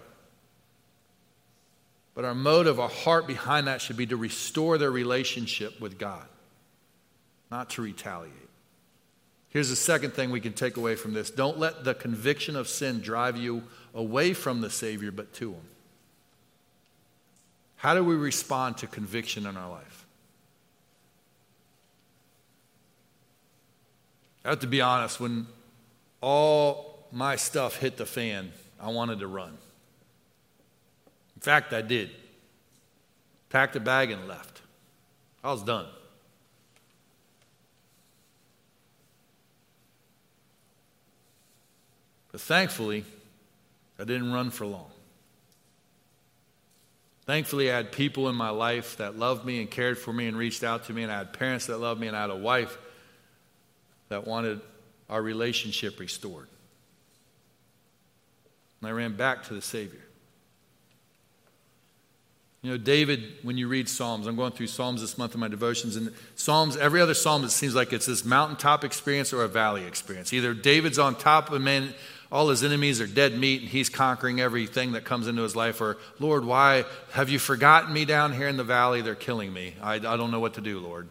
[2.15, 6.25] But our motive, our heart behind that should be to restore their relationship with God,
[7.49, 8.33] not to retaliate.
[9.49, 12.67] Here's the second thing we can take away from this don't let the conviction of
[12.67, 15.61] sin drive you away from the Savior, but to Him.
[17.77, 20.05] How do we respond to conviction in our life?
[24.43, 25.47] I have to be honest, when
[26.21, 29.57] all my stuff hit the fan, I wanted to run.
[31.39, 32.09] In fact, I did.
[33.49, 34.59] Packed a bag and left.
[35.41, 35.85] I was done.
[42.33, 43.05] But thankfully,
[43.97, 44.91] I didn't run for long.
[47.25, 50.35] Thankfully, I had people in my life that loved me and cared for me and
[50.35, 52.35] reached out to me, and I had parents that loved me, and I had a
[52.35, 52.77] wife
[54.09, 54.59] that wanted
[55.09, 56.49] our relationship restored.
[58.81, 60.01] And I ran back to the Savior.
[62.61, 65.47] You know, David, when you read Psalms, I'm going through Psalms this month in my
[65.47, 69.47] devotions, and Psalms, every other Psalm, it seems like it's this mountaintop experience or a
[69.47, 70.33] valley experience.
[70.33, 71.93] Either David's on top of man,
[72.29, 75.79] all his enemies are dead meat, and he's conquering everything that comes into his life,
[75.79, 76.83] or Lord, why
[77.13, 79.01] have you forgotten me down here in the valley?
[79.01, 79.75] They're killing me.
[79.81, 81.07] I, I don't know what to do, Lord.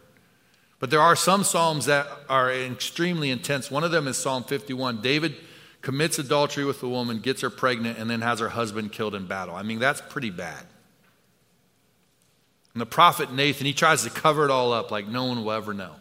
[0.81, 3.71] But there are some Psalms that are extremely intense.
[3.71, 5.01] One of them is Psalm 51.
[5.01, 5.35] David
[5.81, 9.27] commits adultery with a woman, gets her pregnant, and then has her husband killed in
[9.27, 9.57] battle.
[9.57, 10.67] I mean, that's pretty bad.
[12.79, 15.51] And the prophet Nathan, he tries to cover it all up like no one will
[15.51, 15.97] ever know.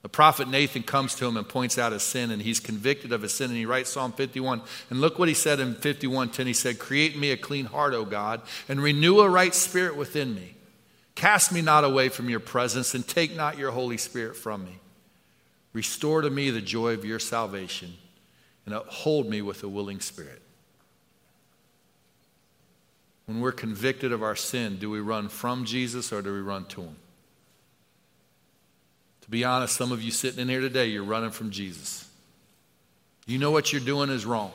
[0.00, 3.20] The prophet Nathan comes to him and points out his sin, and he's convicted of
[3.20, 4.62] his sin, and he writes Psalm 51.
[4.88, 6.46] And look what he said in 51:10.
[6.46, 8.40] He said, Create me a clean heart, O God,
[8.70, 10.54] and renew a right spirit within me.
[11.14, 14.78] Cast me not away from your presence, and take not your Holy Spirit from me.
[15.74, 17.92] Restore to me the joy of your salvation,
[18.64, 20.41] and uphold me with a willing spirit.
[23.32, 26.66] When we're convicted of our sin, do we run from Jesus or do we run
[26.66, 26.96] to him?
[29.22, 32.06] To be honest, some of you sitting in here today, you're running from Jesus.
[33.26, 34.52] You know what you're doing is wrong.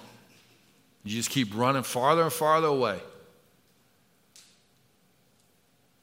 [1.04, 3.00] You just keep running farther and farther away.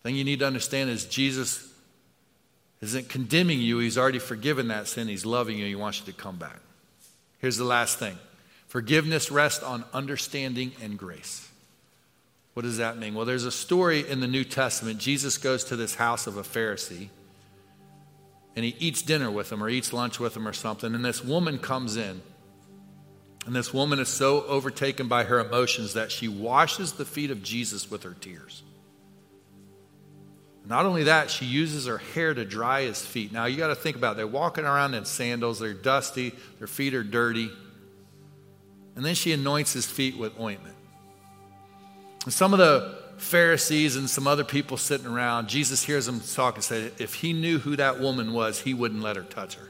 [0.03, 1.73] The thing you need to understand is Jesus
[2.81, 3.79] isn't condemning you.
[3.79, 5.07] He's already forgiven that sin.
[5.07, 5.67] He's loving you.
[5.67, 6.59] He wants you to come back.
[7.39, 8.19] Here's the last thing
[8.67, 11.44] forgiveness rests on understanding and grace.
[12.55, 13.15] What does that mean?
[13.15, 14.99] Well, there's a story in the New Testament.
[14.99, 17.09] Jesus goes to this house of a Pharisee
[18.57, 20.95] and he eats dinner with him or eats lunch with him or something.
[20.95, 22.23] And this woman comes in.
[23.47, 27.43] And this woman is so overtaken by her emotions that she washes the feet of
[27.43, 28.63] Jesus with her tears.
[30.67, 33.33] Not only that, she uses her hair to dry his feet.
[33.33, 34.17] Now you got to think about it.
[34.19, 37.51] They're walking around in sandals, they're dusty, their feet are dirty.
[38.97, 40.77] And then she anoints his feet with ointment.
[42.29, 46.65] Some of the Pharisees and some other people sitting around, Jesus hears them talk and
[46.65, 49.69] say, if he knew who that woman was, he wouldn't let her touch her.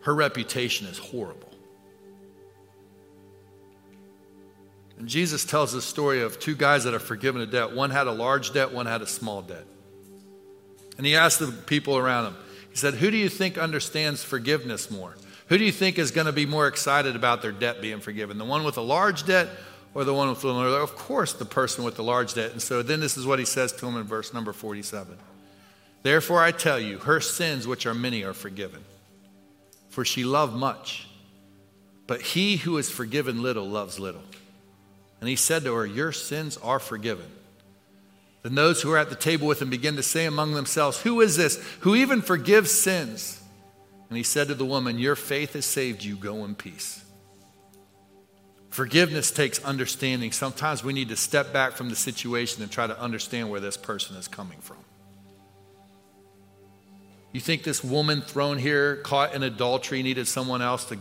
[0.00, 1.48] Her reputation is horrible.
[4.98, 7.72] And Jesus tells the story of two guys that are forgiven a debt.
[7.72, 9.64] One had a large debt, one had a small debt.
[10.96, 12.36] And he asked the people around him,
[12.70, 15.14] he said, Who do you think understands forgiveness more?
[15.48, 18.38] Who do you think is going to be more excited about their debt being forgiven?
[18.38, 19.48] The one with a large debt
[19.94, 20.82] or the one with the little?
[20.82, 22.52] Of course, the person with the large debt.
[22.52, 25.16] And so then this is what he says to him in verse number 47.
[26.02, 28.84] Therefore, I tell you, her sins, which are many, are forgiven.
[29.88, 31.08] For she loved much.
[32.06, 34.22] But he who is forgiven little loves little.
[35.20, 37.26] And he said to her, Your sins are forgiven.
[38.42, 41.20] Then those who were at the table with him began to say among themselves, Who
[41.20, 43.37] is this who even forgives sins?
[44.08, 46.16] And he said to the woman, Your faith has saved you.
[46.16, 47.04] Go in peace.
[48.70, 50.32] Forgiveness takes understanding.
[50.32, 53.76] Sometimes we need to step back from the situation and try to understand where this
[53.76, 54.76] person is coming from.
[57.32, 60.98] You think this woman thrown here, caught in adultery, needed someone else to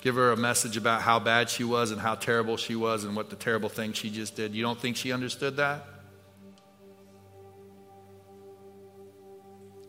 [0.00, 3.16] give her a message about how bad she was and how terrible she was and
[3.16, 4.54] what the terrible thing she just did?
[4.54, 5.84] You don't think she understood that?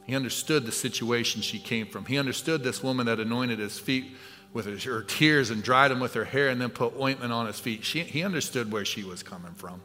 [0.08, 2.06] He understood the situation she came from.
[2.06, 4.06] He understood this woman that anointed his feet
[4.54, 7.60] with her, tears and dried them with her hair and then put ointment on his
[7.60, 7.84] feet.
[7.84, 9.82] She, he understood where she was coming from.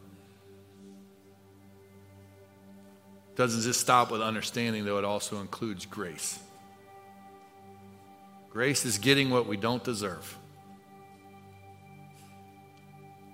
[3.34, 6.38] Doesn't just stop with understanding, though, it also includes grace.
[8.50, 10.38] Grace is getting what we don't deserve.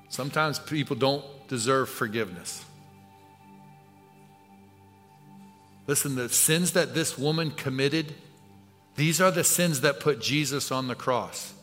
[0.09, 2.65] Sometimes people don't deserve forgiveness.
[5.89, 8.15] Listen, the sins that this woman committed,
[8.95, 11.55] these are the sins that put Jesus on the cross.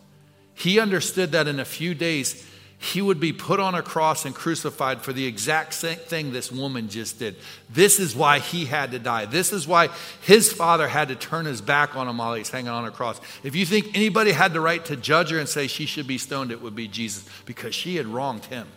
[0.56, 2.44] He understood that in a few days,
[2.78, 6.52] he would be put on a cross and crucified for the exact same thing this
[6.52, 7.36] woman just did.
[7.70, 9.26] This is why he had to die.
[9.26, 9.90] This is why
[10.22, 13.22] his father had to turn his back on him while he's hanging on a cross.
[13.44, 16.18] If you think anybody had the right to judge her and say she should be
[16.18, 18.68] stoned, it would be Jesus because she had wronged him.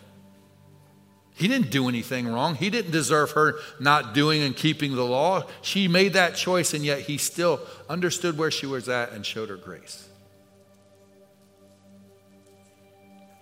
[1.39, 2.55] He didn't do anything wrong.
[2.55, 5.43] He didn't deserve her not doing and keeping the law.
[5.61, 9.47] She made that choice, and yet he still understood where she was at and showed
[9.47, 10.05] her grace.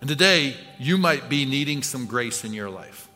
[0.00, 3.08] And today, you might be needing some grace in your life.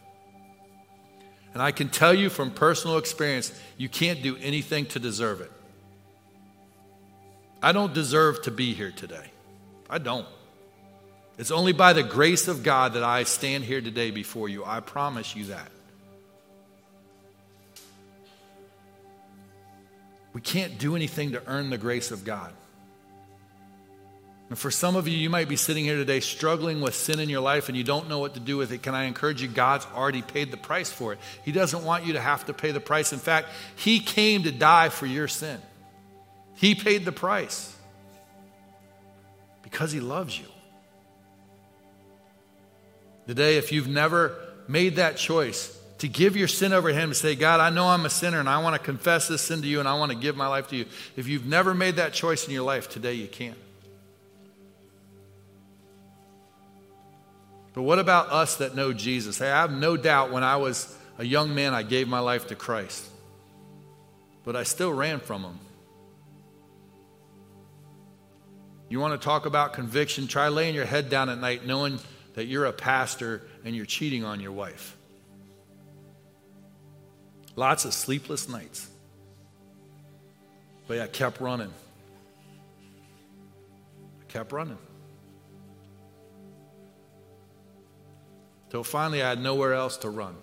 [1.54, 5.52] And I can tell you from personal experience, you can't do anything to deserve it.
[7.62, 9.30] I don't deserve to be here today.
[9.88, 10.26] I don't.
[11.38, 14.64] It's only by the grace of God that I stand here today before you.
[14.64, 15.70] I promise you that.
[20.32, 22.52] We can't do anything to earn the grace of God.
[24.48, 27.30] And for some of you, you might be sitting here today struggling with sin in
[27.30, 28.82] your life and you don't know what to do with it.
[28.82, 29.48] Can I encourage you?
[29.48, 31.20] God's already paid the price for it.
[31.42, 33.14] He doesn't want you to have to pay the price.
[33.14, 35.58] In fact, He came to die for your sin,
[36.56, 37.74] He paid the price
[39.62, 40.51] because He loves you.
[43.26, 44.36] Today, if you've never
[44.68, 47.86] made that choice to give your sin over to Him and say, God, I know
[47.86, 50.10] I'm a sinner and I want to confess this sin to you and I want
[50.10, 50.86] to give my life to you.
[51.16, 53.54] If you've never made that choice in your life, today you can.
[57.74, 59.38] But what about us that know Jesus?
[59.38, 62.48] Hey, I have no doubt when I was a young man, I gave my life
[62.48, 63.06] to Christ,
[64.44, 65.58] but I still ran from him.
[68.88, 70.26] You want to talk about conviction?
[70.26, 71.98] Try laying your head down at night knowing
[72.34, 74.96] that you're a pastor and you're cheating on your wife.
[77.56, 78.88] Lots of sleepless nights.
[80.86, 81.72] But I kept running.
[84.20, 84.78] I kept running.
[88.70, 90.34] Till finally I had nowhere else to run.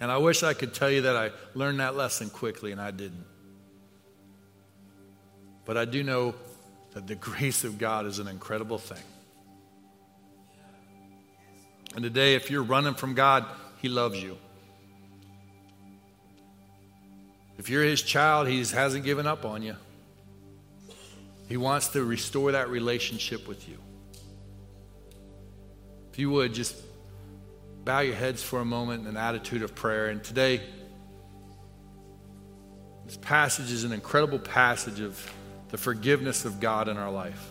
[0.00, 2.90] And I wish I could tell you that I learned that lesson quickly, and I
[2.92, 3.24] didn't.
[5.64, 6.34] But I do know
[6.92, 9.02] that the grace of God is an incredible thing.
[11.94, 13.44] And today, if you're running from God,
[13.80, 14.36] He loves you.
[17.58, 19.76] If you're His child, He hasn't given up on you.
[21.48, 23.78] He wants to restore that relationship with you.
[26.12, 26.76] If you would, just
[27.84, 30.08] bow your heads for a moment in an attitude of prayer.
[30.08, 30.60] And today,
[33.06, 35.18] this passage is an incredible passage of
[35.70, 37.50] the forgiveness of God in our life.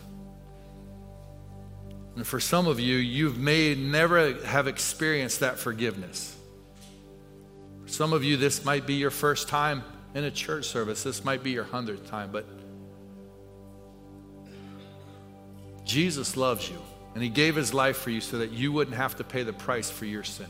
[2.15, 6.35] And for some of you, you've may never have experienced that forgiveness.
[7.83, 9.83] For some of you, this might be your first time
[10.15, 11.03] in a church service.
[11.03, 12.45] This might be your hundredth time, but
[15.85, 16.81] Jesus loves you,
[17.13, 19.53] and He gave His life for you so that you wouldn't have to pay the
[19.53, 20.47] price for your sin.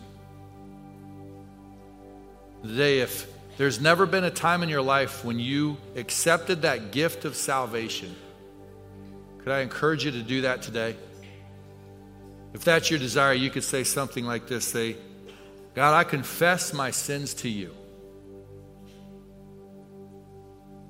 [2.63, 7.25] Today, if there's never been a time in your life when you accepted that gift
[7.25, 8.15] of salvation,
[9.39, 10.95] could I encourage you to do that today?
[12.53, 14.95] If that's your desire, you could say something like this Say,
[15.73, 17.73] God, I confess my sins to you.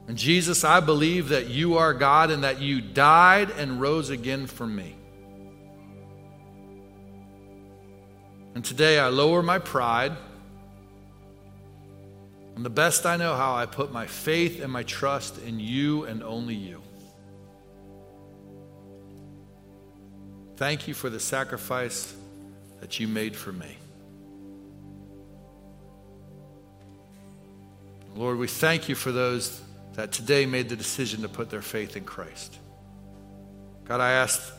[0.07, 4.47] And Jesus, I believe that you are God and that you died and rose again
[4.47, 4.95] for me.
[8.55, 10.13] And today I lower my pride.
[12.57, 16.05] And the best I know how, I put my faith and my trust in you
[16.05, 16.81] and only you.
[20.55, 22.15] Thank you for the sacrifice
[22.79, 23.77] that you made for me.
[28.15, 29.61] Lord, we thank you for those
[29.93, 32.57] that today made the decision to put their faith in Christ.
[33.85, 34.51] God, I ask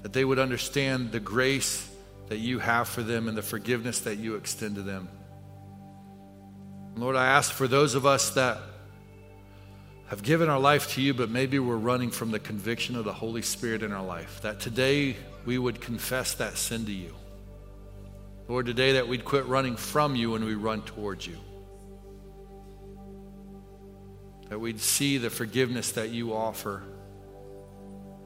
[0.00, 1.86] that they would understand the grace
[2.28, 5.10] that you have for them and the forgiveness that you extend to them.
[6.96, 8.58] Lord, I ask for those of us that
[10.06, 13.12] have given our life to you, but maybe we're running from the conviction of the
[13.12, 17.14] Holy Spirit in our life, that today we would confess that sin to you.
[18.48, 21.36] Lord, today that we'd quit running from you and we run towards you.
[24.48, 26.82] That we'd see the forgiveness that you offer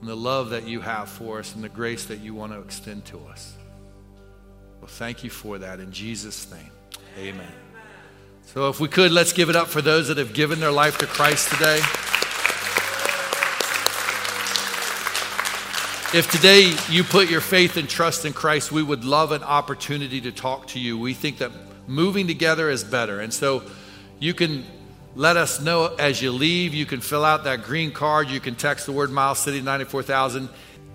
[0.01, 2.61] and the love that you have for us and the grace that you want to
[2.61, 3.55] extend to us.
[4.81, 6.71] Well, thank you for that in Jesus' name.
[7.19, 7.70] Amen.
[8.47, 10.99] So, if we could, let's give it up for those that have given their life
[10.99, 11.81] to Christ today.
[16.13, 20.21] If today you put your faith and trust in Christ, we would love an opportunity
[20.23, 20.99] to talk to you.
[20.99, 21.53] We think that
[21.87, 23.21] moving together is better.
[23.21, 23.63] And so
[24.19, 24.65] you can
[25.15, 26.75] let us know as you leave.
[26.75, 28.29] You can fill out that green card.
[28.29, 30.49] You can text the word Miles City 94000.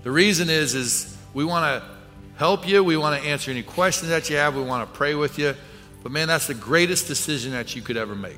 [0.03, 1.89] The reason is, is we want to
[2.37, 2.83] help you.
[2.83, 4.55] We want to answer any questions that you have.
[4.55, 5.55] We want to pray with you.
[6.05, 8.37] But man, that's the greatest decision that you could ever make.